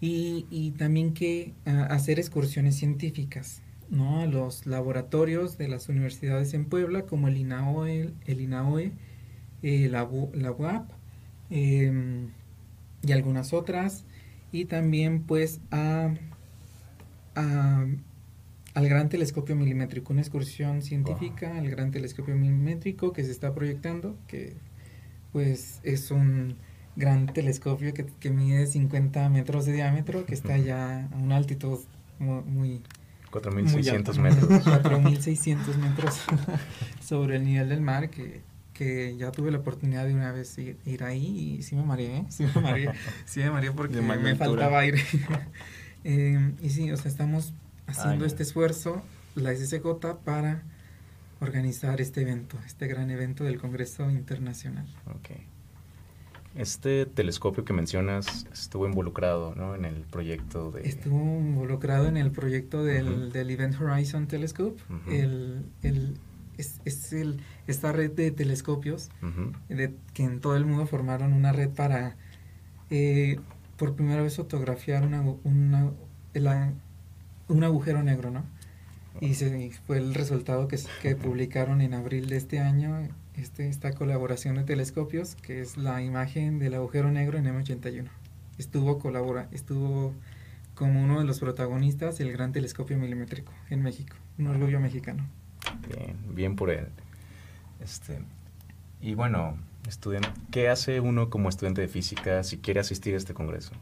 [0.00, 4.20] y, y también que ah, hacer excursiones científicas, ¿no?
[4.20, 8.92] A los laboratorios de las universidades en Puebla, como el INAOE, el INAOE,
[9.62, 10.90] eh, la, la UAP,
[11.50, 12.28] em,
[13.02, 14.04] y algunas otras,
[14.52, 16.10] y también pues a,
[17.34, 17.86] a-
[18.74, 24.16] al Gran Telescopio Milimétrico, una excursión científica al Gran Telescopio Milimétrico que se está proyectando,
[24.28, 24.54] que
[25.32, 26.56] pues es un
[26.98, 31.78] gran telescopio que, que mide 50 metros de diámetro, que está ya a una altitud
[32.18, 32.82] mu- muy...
[33.30, 34.50] 4.600 muy alta, metros.
[34.66, 36.20] 4.600 metros
[37.04, 38.40] sobre el nivel del mar, que,
[38.74, 42.24] que ya tuve la oportunidad de una vez ir, ir ahí y sí me mareé,
[42.30, 42.90] sí me mareé,
[43.26, 45.02] sí me mareé porque me faltaba aire.
[46.04, 47.52] Eh, y sí, o sea, estamos
[47.86, 49.02] haciendo este esfuerzo,
[49.34, 49.82] la SSJ,
[50.24, 50.62] para
[51.40, 54.86] organizar este evento, este gran evento del Congreso Internacional.
[55.06, 55.30] Ok.
[56.54, 59.74] Este telescopio que mencionas estuvo involucrado ¿no?
[59.74, 60.88] en el proyecto de...
[60.88, 63.28] Estuvo involucrado en el proyecto del, Ujú.
[63.30, 65.10] del Event Horizon Telescope, Ujú.
[65.10, 66.14] el, el,
[66.56, 69.52] es, es el, esta red de telescopios Ujú.
[69.68, 72.16] de, que en todo el mundo formaron una red para
[72.90, 73.38] eh,
[73.76, 75.92] por primera vez fotografiar una, una,
[76.34, 76.72] la-
[77.48, 78.44] un agujero negro, ¿no?
[79.20, 83.08] Y se, y fue el resultado que, que publicaron en abril de este año,
[83.38, 88.08] este, esta colaboración de telescopios, que es la imagen del agujero negro en M81.
[88.58, 90.12] Estuvo, colabora, estuvo
[90.74, 95.24] como uno de los protagonistas el gran telescopio milimétrico en México, un orgullo mexicano.
[95.88, 96.88] Bien, bien por él.
[97.80, 98.18] Este,
[99.00, 99.56] y bueno,
[99.88, 103.72] estudiante, ¿qué hace uno como estudiante de física si quiere asistir a este congreso?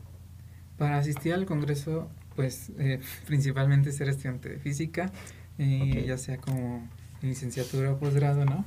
[0.77, 5.11] Para asistir al congreso, pues eh, principalmente ser estudiante de física,
[5.59, 6.87] eh, ya sea como
[7.23, 8.65] en licenciatura o posgrado, ¿no?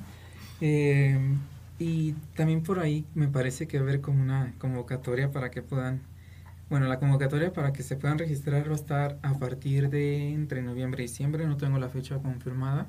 [0.62, 1.18] Eh,
[1.80, 5.62] y también por ahí me parece que va a haber como una convocatoria para que
[5.62, 6.02] puedan,
[6.70, 10.62] bueno, la convocatoria para que se puedan registrar va a estar a partir de entre
[10.62, 12.88] noviembre y diciembre, no tengo la fecha confirmada,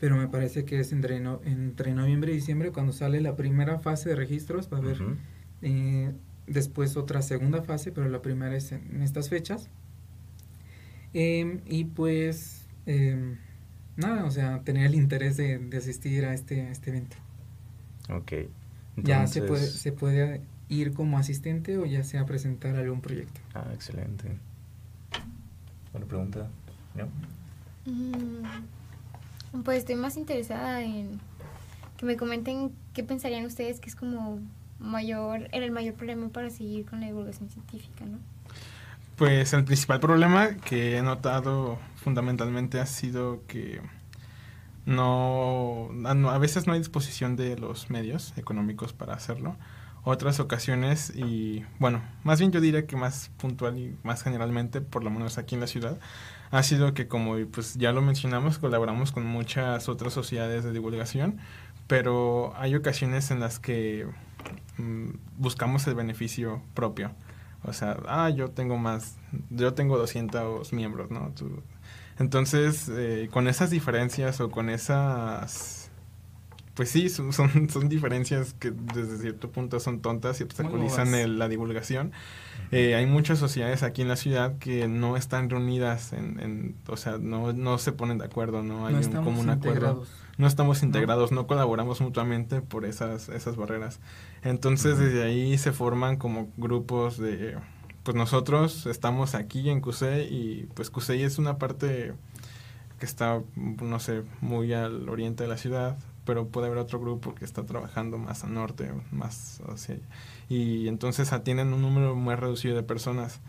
[0.00, 3.78] pero me parece que es entre, no- entre noviembre y diciembre cuando sale la primera
[3.78, 5.16] fase de registros, va a haber Ujú.
[5.62, 6.12] eh,
[6.46, 9.68] después otra segunda fase, pero la primera es en, en estas fechas.
[11.14, 13.36] Em, y pues, em,
[13.96, 17.16] nada, o sea, tener el interés de, de asistir a este, a este evento.
[18.10, 18.32] Ok.
[18.96, 23.40] ya se puede, se puede ir como asistente o ya sea presentar algún proyecto.
[23.54, 24.38] Ah, excelente.
[25.92, 26.48] ¿Una pregunta?
[26.94, 27.08] ¿No?
[27.90, 31.20] Mm, Pues estoy más interesada en
[31.96, 34.38] que me comenten qué pensarían ustedes que es como
[34.78, 38.18] mayor, era el mayor problema para seguir con la divulgación científica, ¿no?
[39.16, 43.80] Pues el principal problema que he notado fundamentalmente ha sido que
[44.84, 49.56] no, a no- a veces no hay disposición de los medios económicos para hacerlo.
[50.04, 55.02] Otras ocasiones, y bueno, más bien yo diría que más puntual y más generalmente, por
[55.02, 55.98] lo menos aquí en la ciudad,
[56.52, 61.38] ha sido que como pues ya lo mencionamos, colaboramos con muchas otras sociedades de divulgación,
[61.88, 64.06] pero hay ocasiones en las que
[64.78, 67.10] mm, buscamos el beneficio propio.
[67.66, 69.16] O sea, ah, yo tengo más,
[69.50, 71.32] yo tengo 200 miembros, ¿no?
[71.36, 71.62] Tú-
[72.18, 75.90] entonces, eh, con esas diferencias o con esas,
[76.74, 81.38] pues sí, son, son, son diferencias que desde cierto punto son tontas y obstaculizan el-
[81.38, 82.12] la divulgación.
[82.72, 86.96] Eh, hay muchas sociedades aquí en la ciudad que no están reunidas, en, en- o
[86.96, 90.08] sea, no, no se ponen de acuerdo, no hay no un común acuerdo integrados.
[90.38, 94.00] No estamos integrados, no colaboramos mutuamente por esas, esas barreras.
[94.42, 97.56] Entonces desde ahí se forman como grupos de,
[98.02, 102.12] pues nosotros estamos aquí en CUSEI y pues CUSEI es una parte
[102.98, 107.34] que está, no sé, muy al oriente de la ciudad, pero puede haber otro grupo
[107.34, 110.04] que está trabajando más al norte, más hacia allá.
[110.48, 113.40] Y entonces atienden un número muy reducido de personas.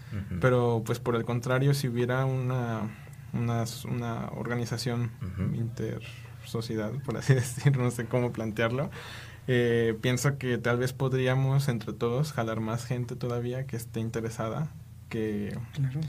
[0.42, 2.90] Pero pues por el contrario, si hubiera una
[3.34, 5.56] una, una organización Ujú.
[6.48, 8.90] Intersociedad, por así decir, no sé cómo plantearlo.
[9.48, 14.70] Eh, pienso que tal vez podríamos entre todos jalar más gente todavía que esté interesada,
[15.10, 16.00] que Claro.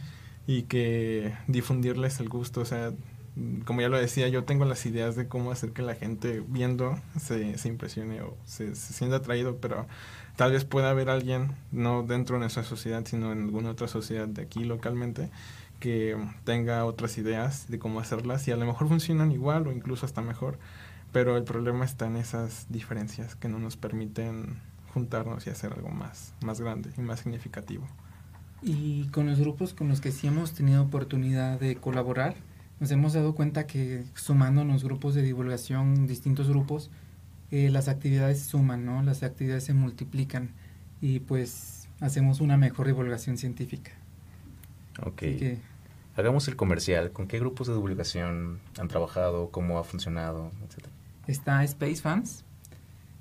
[0.46, 2.61] y que difundirles el gusto.
[2.61, 2.92] O sea,
[3.64, 6.98] como ya lo decía, yo tengo las ideas de cómo hacer que la gente viendo
[7.20, 9.87] se, se impresione o se, se sienta atraído, pero
[10.35, 14.27] tal vez pueda haber alguien, no dentro de nuestra sociedad, sino en alguna otra sociedad
[14.27, 15.31] de aquí localmente,
[15.81, 20.07] que tenga otras ideas de cómo hacerlas y a lo mejor funcionan igual o incluso
[20.07, 20.59] hasta mejor.
[21.12, 24.59] Pero el problema está en esas diferencias que no nos permiten
[24.93, 27.87] juntarnos y hacer algo más, más grande y más significativo.
[28.62, 32.35] Y con los grupos con los que sí hemos tenido oportunidad de colaborar,
[32.81, 36.91] nos hemos dado cuenta que sumándonos grupos de divulgación, distintos grupos,
[37.51, 39.03] eh, las actividades suman, ¿no?
[39.03, 40.51] Las actividades se multiplican
[41.01, 43.93] y pues hacemos una mejor divulgación científica.
[45.05, 45.23] Ok.
[45.23, 45.59] Así que
[46.17, 47.13] Hagamos el comercial.
[47.13, 49.51] ¿Con qué grupos de divulgación han trabajado?
[49.53, 50.51] ¿Cómo ha funcionado?
[50.67, 50.93] Etcétera.
[51.29, 52.45] está Space Fans,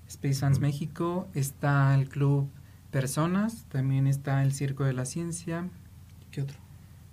[0.07, 0.65] Space Fans Ujú.
[0.65, 2.49] México, está el Club
[2.89, 5.69] Personas, también está el Circo de la Ciencia.
[6.31, 6.57] ¿Qué otro?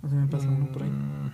[0.01, 0.89] No se me pasa uno por ahí.
[0.89, 1.31] Mm,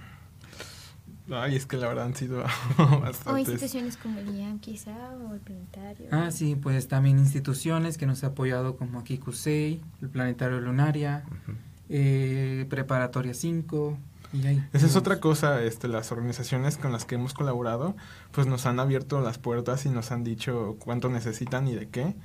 [1.33, 2.43] Ay, es que la verdad han sido
[2.77, 3.47] O bastantes.
[3.47, 6.07] instituciones como el IAM quizá, o el planetario.
[6.11, 11.23] Ah, sí, pues también instituciones que nos ha apoyado como aquí CUSEI, el Planetario Lunaria,
[11.27, 11.57] Ujú.
[11.93, 13.97] Eh, Preparatoria 5,
[14.33, 14.63] y ahí.
[14.73, 17.95] Esa es otra cosa, este, las organizaciones con las que hemos colaborado,
[18.31, 22.15] pues nos han abierto las puertas y nos han dicho cuánto necesitan y de qué.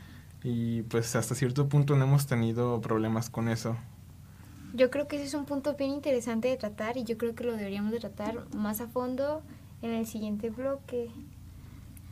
[0.44, 3.76] Y pues hasta cierto punto no hemos tenido problemas con eso.
[4.74, 7.42] Yo creo que ese es un punto bien interesante de tratar y yo creo que
[7.42, 9.42] lo deberíamos de tratar más a fondo
[9.82, 11.10] en el siguiente bloque.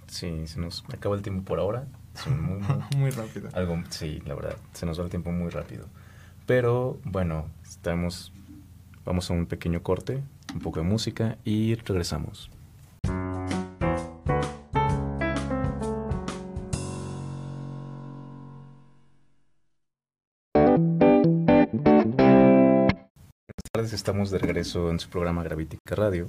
[0.08, 1.86] Sí, se nos acaba el tiempo por ahora.
[2.26, 3.50] Muy, muy- Muy rápido.
[3.54, 5.86] algo, sí, la verdad, se nos va el tiempo muy rápido.
[6.46, 8.30] Pero bueno, estamos,
[9.06, 12.50] vamos a un pequeño corte, un poco de música y regresamos.
[23.42, 26.28] Buenas tardes, estamos de regreso en su programa Gravítica Radio.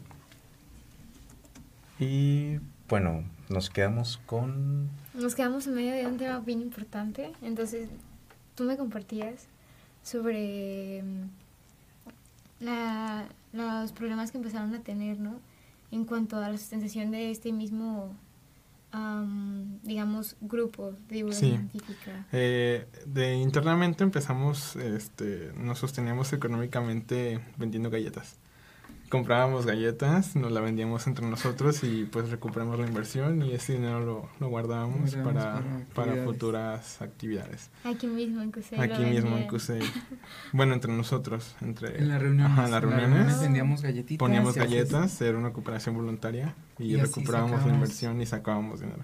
[1.99, 7.89] Y bueno, nos quedamos con Nos quedamos en medio de un tema bien importante, entonces
[8.55, 9.49] tú me compartías
[10.05, 11.29] sobre mm,
[12.61, 15.39] la- los problemas que empezaron a tener, ¿no?
[15.91, 18.13] En cuanto a la sustentación de este mismo,
[18.91, 21.57] am, digamos, grupo de divulgación Sí.
[21.79, 22.25] científica.
[22.31, 28.35] Eh, de internamente empezamos, este, nos sosteníamos económicamente vendiendo galletas.
[29.09, 33.99] Comprábamos galletas, nos la vendíamos entre nosotros y pues recuperamos la inversión y ese dinero
[33.99, 35.61] lo, lo guardábamos para,
[35.93, 37.69] para futuras actividades.
[37.83, 38.79] Aquí mismo en Cusey.
[38.79, 39.83] Aquí mismo en CUSEI.
[40.53, 42.51] Bueno, entre nosotros, entre En las reuniones.
[42.51, 43.39] Ajá, en las reuniones.
[43.41, 44.17] vendíamos galletitas.
[44.17, 49.03] poníamos galletas, era una cooperación voluntaria y, Y recuperábamos la inversión y sacábamos dinero.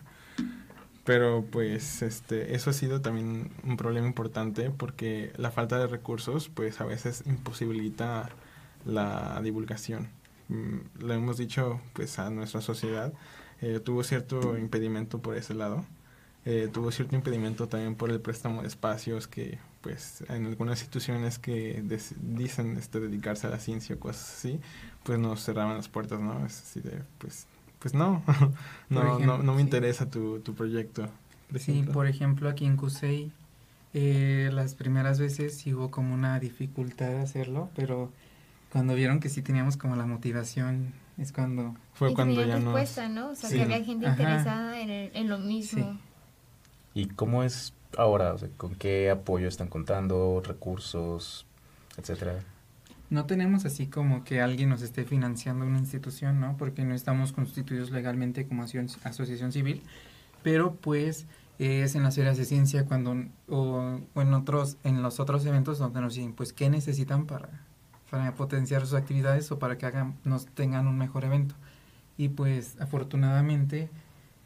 [1.03, 6.49] Pero pues este eso ha sido también un problema importante porque la falta de recursos
[6.49, 8.29] pues a veces imposibilita
[8.85, 10.09] la divulgación.
[10.49, 13.13] Mm, Lo hemos dicho pues a nuestra sociedad
[13.61, 15.85] eh, tuvo cierto impedimento por ese lado.
[16.45, 21.37] Eh, tuvo cierto impedimento también por el préstamo de espacios que pues en algunas instituciones
[21.39, 24.59] que des- dicen este, dedicarse a la ciencia o cosas así
[25.03, 27.47] pues nos cerraban las puertas no es así de pues
[27.79, 28.23] pues no
[28.89, 29.61] no, no, ejemplo, no me sí.
[29.61, 31.07] interesa tu, tu proyecto
[31.49, 33.33] por Sí, por ejemplo, aquí en CUSEI,
[33.93, 38.13] eh, las primeras veces sí hubo como una dificultad de hacerlo, pero
[38.71, 41.75] cuando vieron que sí teníamos como la motivación, es cuando...
[41.93, 42.57] fue y cuando ya
[43.09, 43.29] ¿no?
[43.31, 43.55] O sea, Sí.
[43.57, 44.15] que había gente Ajá.
[44.21, 45.99] interesada en, el- en lo mismo.
[46.93, 48.33] ¿Y cómo es ahora?
[48.33, 50.41] O sea, ¿Con qué apoyo están contando?
[50.45, 51.45] ¿Recursos?
[51.97, 52.39] Etcétera.
[53.09, 56.55] No tenemos así como que alguien nos esté financiando una institución, ¿no?
[56.57, 59.83] Porque no estamos constituidos legalmente como aso- asociación civil,
[60.43, 61.25] pero pues
[61.59, 63.15] es en las ferias de ciencia cuando
[63.49, 67.49] o, o en otros en los otros eventos donde nos dicen pues qué necesitan para
[68.11, 71.55] para potenciar sus actividades o para que hagan nos tengan un mejor evento
[72.17, 73.89] y pues afortunadamente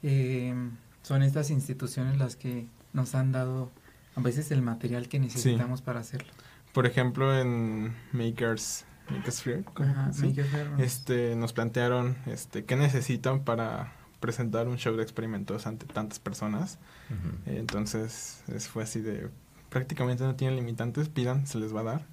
[0.04, 0.54] eh,
[1.02, 3.72] son estas instituciones las que nos han dado
[4.16, 6.32] a veces el material que necesitamos para hacerlo.
[6.74, 9.66] por ejemplo en Makers Makers Fair.
[9.76, 10.34] Ajá, Sí.
[10.80, 16.80] Este nos plantearon este qué necesitan para presentar un show de experimentos ante tantas personas
[17.10, 17.36] Ujú.
[17.52, 19.30] Eh, Entonces es- fue así de
[19.70, 22.06] prácticamente no tienen limitantes, pidan, se les va a dar.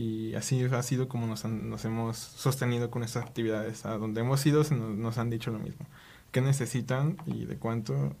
[0.00, 3.84] Y así ha sido como nos, han- nos hemos sostenido con estas actividades.
[3.84, 5.84] A donde hemos ido se nos, nos han dicho lo mismo.
[6.32, 8.14] ¿Qué necesitan y de cuánto?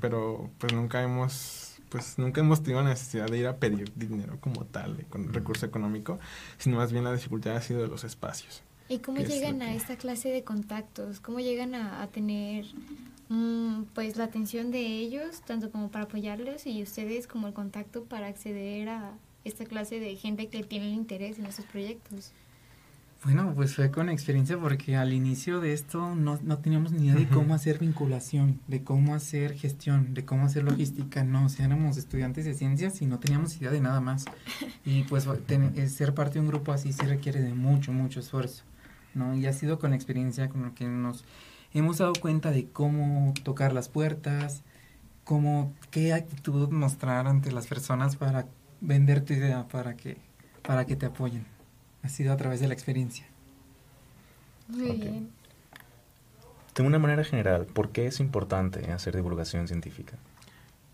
[0.00, 4.38] Pero pues nunca hemos pues nunca hemos tenido la necesidad de ir a pedir dinero
[4.40, 6.20] como tal, con recurso económico,
[6.58, 8.62] sino más bien la dificultad ha sido de los espacios.
[8.88, 11.18] ¿Y cómo ¿Qué es llegan lo a que- esta clase de contactos?
[11.18, 12.66] ¿Cómo llegan a, a tener
[13.28, 18.04] mm, pues la atención de ellos, tanto como para apoyarlos y ustedes como el contacto
[18.04, 19.14] para acceder a
[19.44, 22.32] esta clase de gente que tiene el interés en estos proyectos?
[23.22, 27.16] Bueno, pues fue con experiencia porque al inicio de esto no, no teníamos ni idea
[27.16, 31.22] de cómo hacer vinculación, de cómo hacer gestión, de cómo hacer logística.
[31.22, 34.24] No, o sea, éramos estudiantes de ciencias y no teníamos idea de nada más.
[34.86, 38.20] Y pues ten- eh, ser parte de un grupo así sí requiere de mucho, mucho
[38.20, 38.62] esfuerzo.
[39.14, 39.34] ¿no?
[39.36, 41.24] Y ha sido con la experiencia con lo que nos
[41.74, 44.62] hemos dado cuenta de cómo tocar las puertas,
[45.24, 48.46] cómo, qué actitud mostrar ante las personas para
[48.80, 50.16] vender tu idea, para que,
[50.62, 51.46] para que te apoyen.
[52.02, 53.26] Ha sido a través de la experiencia.
[54.68, 54.96] Muy Ok.
[54.96, 55.30] bien.
[56.74, 60.16] De una manera general, ¿por qué es importante hacer divulgación científica?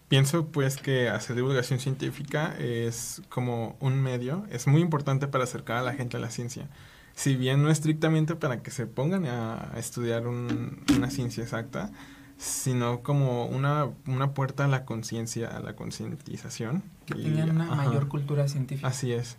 [0.09, 5.79] Pienso pues que hacer divulgación científica es como un medio, es muy importante para acercar
[5.79, 6.69] a la gente a la ciencia.
[7.15, 11.91] Si bien no estrictamente para que se pongan a estudiar un- una ciencia exacta,
[12.37, 16.83] sino como una, una puerta a la conciencia, a la concientización.
[17.07, 17.77] Que tengan una ajá.
[17.77, 18.89] mayor cultura científica.
[18.89, 19.37] Así es.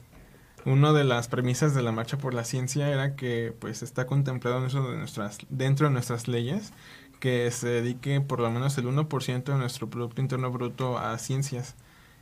[0.66, 4.60] Una de las premisas de la marcha por la ciencia era que pues está contemplado
[4.60, 6.74] dentro de nuestras, dentro de nuestras leyes
[7.20, 11.76] que se dedique por lo menos el 1% de nuestro Producto Interno Bruto a ciencias.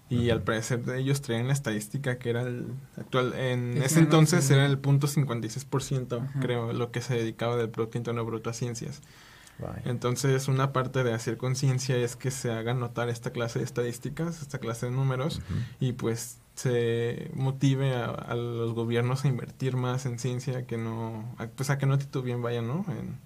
[0.08, 4.48] Y al parecer de ellos traían la estadística que era el actual, en ese entonces
[4.52, 6.40] era el punto 56%, Ajá.
[6.40, 9.02] creo, lo que se dedicaba del Producto Interno Bruto a ciencias.
[9.60, 9.82] Vaya.
[9.86, 14.42] Entonces, una parte de hacer conciencia es que se hagan notar esta clase de estadísticas,
[14.42, 15.42] esta clase de números,
[15.80, 21.34] y pues se motive a, a los gobiernos a invertir más en ciencia, que no,
[21.38, 22.86] a- pues a que no titubeen, vaya, ¿no?
[22.90, 23.20] En-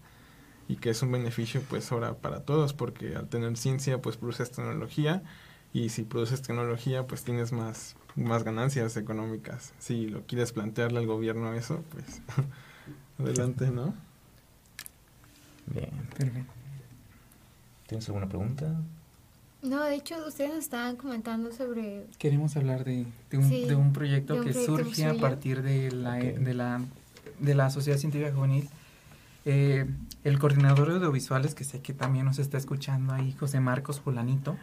[0.67, 4.51] y que es un beneficio pues ahora para todos, porque al tener ciencia pues produces
[4.51, 5.23] tecnología,
[5.73, 9.73] y si produces tecnología pues tienes más, más ganancias económicas.
[9.80, 12.21] Si lo quieres plantearle al gobierno eso, pues
[13.19, 13.95] adelante, ¿no?
[15.74, 15.89] Bien.
[16.17, 16.53] Perfecto.
[17.88, 18.82] ¿Tienes alguna pregunta?
[19.61, 22.05] No, de hecho, ustedes nos estaban comentando sobre...
[22.17, 25.15] Queremos hablar de, de, un, Sí, de un proyecto de un que proyecto surge a
[25.15, 26.82] partir de la, de la,
[27.39, 28.70] de la Sociedad Científica Juvenil.
[29.45, 29.86] Eh,
[30.24, 34.55] el coordinador de audiovisuales, que sé que también nos está escuchando ahí, José Marcos Fulanito.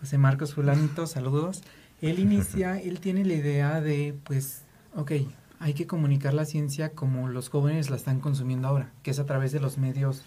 [0.00, 1.62] José Marcos Fulanito, saludos.
[2.00, 4.62] Él inicia, él tiene la idea de, pues,
[4.96, 5.12] ok,
[5.60, 9.26] hay que comunicar la ciencia como los jóvenes la están consumiendo ahora, que es a
[9.26, 10.22] través de los medios,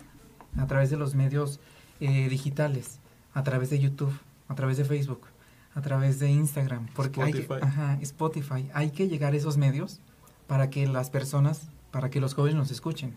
[0.57, 1.59] a través de los medios
[1.99, 2.99] eh, digitales,
[3.33, 4.13] a través de YouTube,
[4.47, 5.21] a través de Facebook,
[5.73, 7.65] a través de Instagram, porque hay que, Spotify.
[7.67, 9.99] ajá, Spotify, hay que llegar a esos medios
[10.45, 13.15] para que las personas, para que los jóvenes nos escuchen.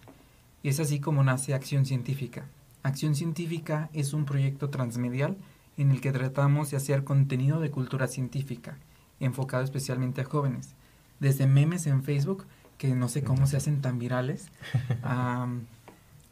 [0.62, 2.46] Y es así como nace Acción Científica.
[2.82, 5.36] Acción Científica es un proyecto transmedial
[5.76, 8.78] en el que tratamos de hacer contenido de cultura científica,
[9.20, 10.75] enfocado especialmente a jóvenes.
[11.20, 12.46] Desde memes en Facebook,
[12.78, 14.50] que no sé cómo se hacen tan virales,
[15.02, 15.48] a,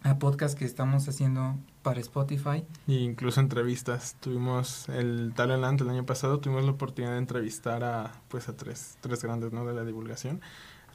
[0.03, 2.65] a podcasts que estamos haciendo para Spotify.
[2.87, 4.17] Y incluso entrevistas.
[4.21, 8.97] Tuvimos el Talent el año pasado, tuvimos la oportunidad de entrevistar a pues a tres,
[9.01, 9.65] tres grandes ¿no?
[9.65, 10.41] de la divulgación.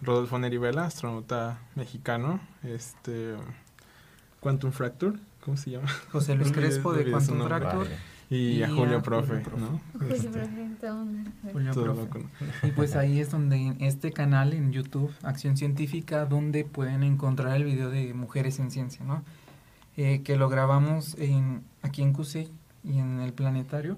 [0.01, 3.35] Rodolfo Nerivela, astronauta mexicano, este
[4.39, 5.89] Quantum Fracture, ¿cómo se llama?
[6.11, 7.43] José Luis Crespo de Quantum.
[7.43, 7.89] Fracture.
[7.89, 7.99] Vaya.
[8.29, 9.59] Y, Y a a Julio Julio Profe, Profe.
[9.59, 9.81] ¿no?
[9.93, 11.05] Julio, Este, perfecto.
[11.51, 12.25] Julio todo Profe.
[12.63, 17.55] Y pues ahí es donde en este canal en YouTube, Acción Científica, donde pueden encontrar
[17.55, 19.23] el video de Mujeres en Ciencia, ¿no?
[19.97, 22.49] Eh, que lo grabamos en, aquí en CUSEI
[22.83, 23.97] y en el planetario.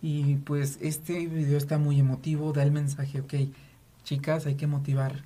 [0.00, 3.34] Y pues este video está muy emotivo, da el mensaje, ok,
[4.04, 5.24] chicas, hay que motivar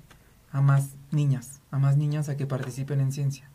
[0.51, 3.49] a más niñas, a más niñas a que participen en ciencia.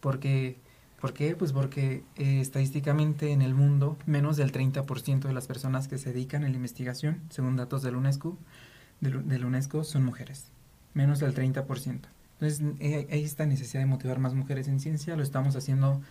[0.00, 0.58] Porque,
[1.00, 1.34] ¿Por qué?
[1.34, 6.12] Pues porque eh, estadísticamente en el mundo menos del 30% de las personas que se
[6.12, 8.36] dedican a la investigación, según datos del UNESCO,
[9.00, 10.46] del, del UNESCO, son mujeres.
[10.92, 12.00] Menos del 30%.
[12.34, 16.02] Entonces eh, hay esta necesidad de motivar más mujeres en ciencia, lo estamos haciendo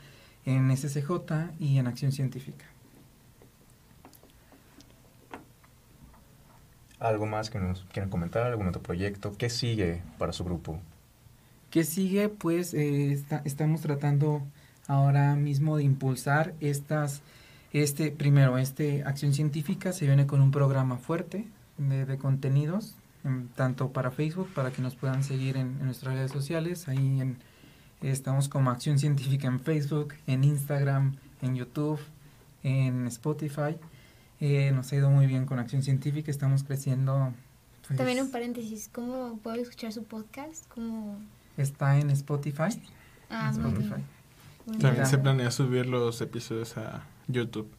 [0.45, 2.65] en SCJ y en Acción Científica.
[6.99, 8.43] ¿Algo más que nos quieran comentar?
[8.47, 9.33] ¿Algún otro proyecto?
[9.37, 10.79] ¿Qué sigue para su grupo?
[11.69, 12.27] ¿Qué sigue?
[12.29, 14.41] Pues eh, está- estamos tratando
[14.89, 17.21] ahora mismo de impulsar estas,
[17.71, 23.47] este, primero, este Acción Científica se viene con un programa fuerte de, de contenidos, em,
[23.49, 27.37] tanto para Facebook, para que nos puedan seguir en, en nuestras redes sociales, ahí en,
[28.01, 31.99] estamos como Acción Científica en Facebook, en Instagram, en YouTube,
[32.63, 33.77] en Spotify.
[34.39, 37.31] Eh, nos ha ido muy bien con Acción Científica, estamos creciendo.
[37.87, 40.65] pues, También un paréntesis, ¿cómo puedo escuchar su podcast?
[40.73, 41.19] ¿Cómo...
[41.57, 42.81] Está en Spotify.
[43.29, 43.61] Ah, en.
[43.61, 44.03] Spotify.
[44.79, 47.69] También se planea subir los episodios a YouTube.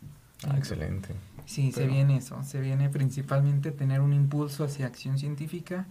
[0.49, 1.15] Ah, excelente.
[1.47, 5.87] Sí, se Pero- viene eso, se viene principalmente tener un impulso hacia acción científica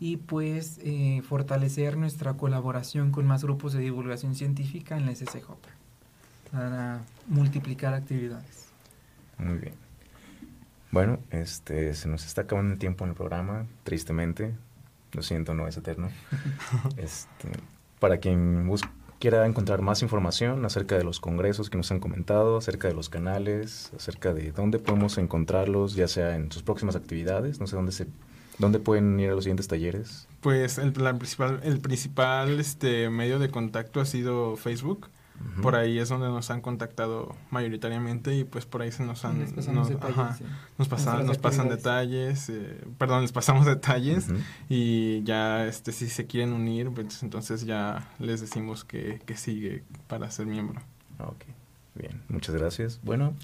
[0.00, 5.56] y pues eh, fortalecer nuestra colaboración con más grupos de divulgación científica en la SCJ
[6.52, 8.68] para multiplicar actividades.
[9.38, 9.74] Muy bien.
[10.90, 14.54] Bueno, este, se nos está acabando el tiempo en el programa, tristemente.
[15.12, 16.10] Lo siento, no es eterno.
[16.96, 17.50] este,
[17.98, 18.66] para quien
[19.18, 23.08] quiera encontrar más información acerca de los congresos que nos han comentado, acerca de los
[23.08, 27.92] canales, acerca de dónde podemos encontrarlos, ya sea en sus próximas actividades, no sé dónde
[27.92, 28.06] se
[28.58, 30.26] ¿Dónde pueden ir a los siguientes talleres?
[30.40, 35.08] Pues el, principal, el principal este, medio de contacto ha sido Facebook.
[35.62, 39.40] Por ahí es donde nos han contactado mayoritariamente y pues por ahí se nos han...
[39.40, 44.28] nos, nos, pasan, nos pasan detalles, eh, perdón, les pasamos detalles
[44.68, 49.84] y ya este si se quieren unir, pues entonces ya les decimos que, que sigue
[50.06, 50.80] para ser miembro.
[51.18, 51.44] Ok,
[51.94, 53.00] bien, muchas gracias.
[53.02, 53.34] Bueno,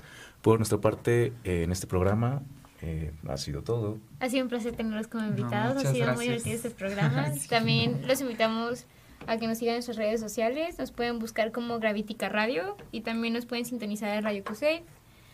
[0.42, 2.42] por nuestra parte, eh, en este programa
[2.82, 3.98] eh, ha sido todo.
[4.20, 7.32] Ha sido un placer tenerlos como invitados, ha sido muy divertido este programa.
[7.48, 8.84] También los invitamos
[9.26, 13.00] a que nos sigan en sus redes sociales, nos pueden buscar como Gravitica Radio y
[13.00, 14.82] también nos pueden sintonizar en Radio QC,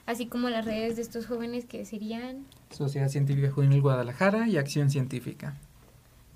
[0.06, 2.46] así como las redes de estos jóvenes que serían...
[2.70, 5.56] Sociedad Científica Juvenil Guadalajara y Acción Científica.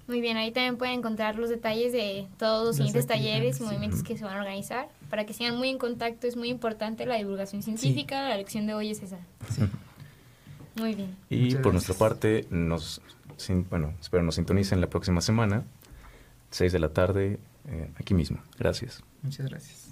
[0.07, 4.03] Muy bien, ahí también pueden encontrar los detalles de todos los siguientes talleres y movimientos
[4.03, 6.27] que se van a organizar para que sigan muy en contacto.
[6.27, 9.19] Es muy importante la divulgación científica, la lección de hoy es esa.
[10.77, 11.17] Muy bien.
[11.31, 13.01] Y por nuestra parte, nos,
[13.71, 15.65] bueno, espero nos sintonicen la próxima semana,
[16.55, 18.39] 6 de la tarde, eh, aquí mismo.
[18.59, 19.03] Gracias.
[19.23, 19.91] Muchas gracias.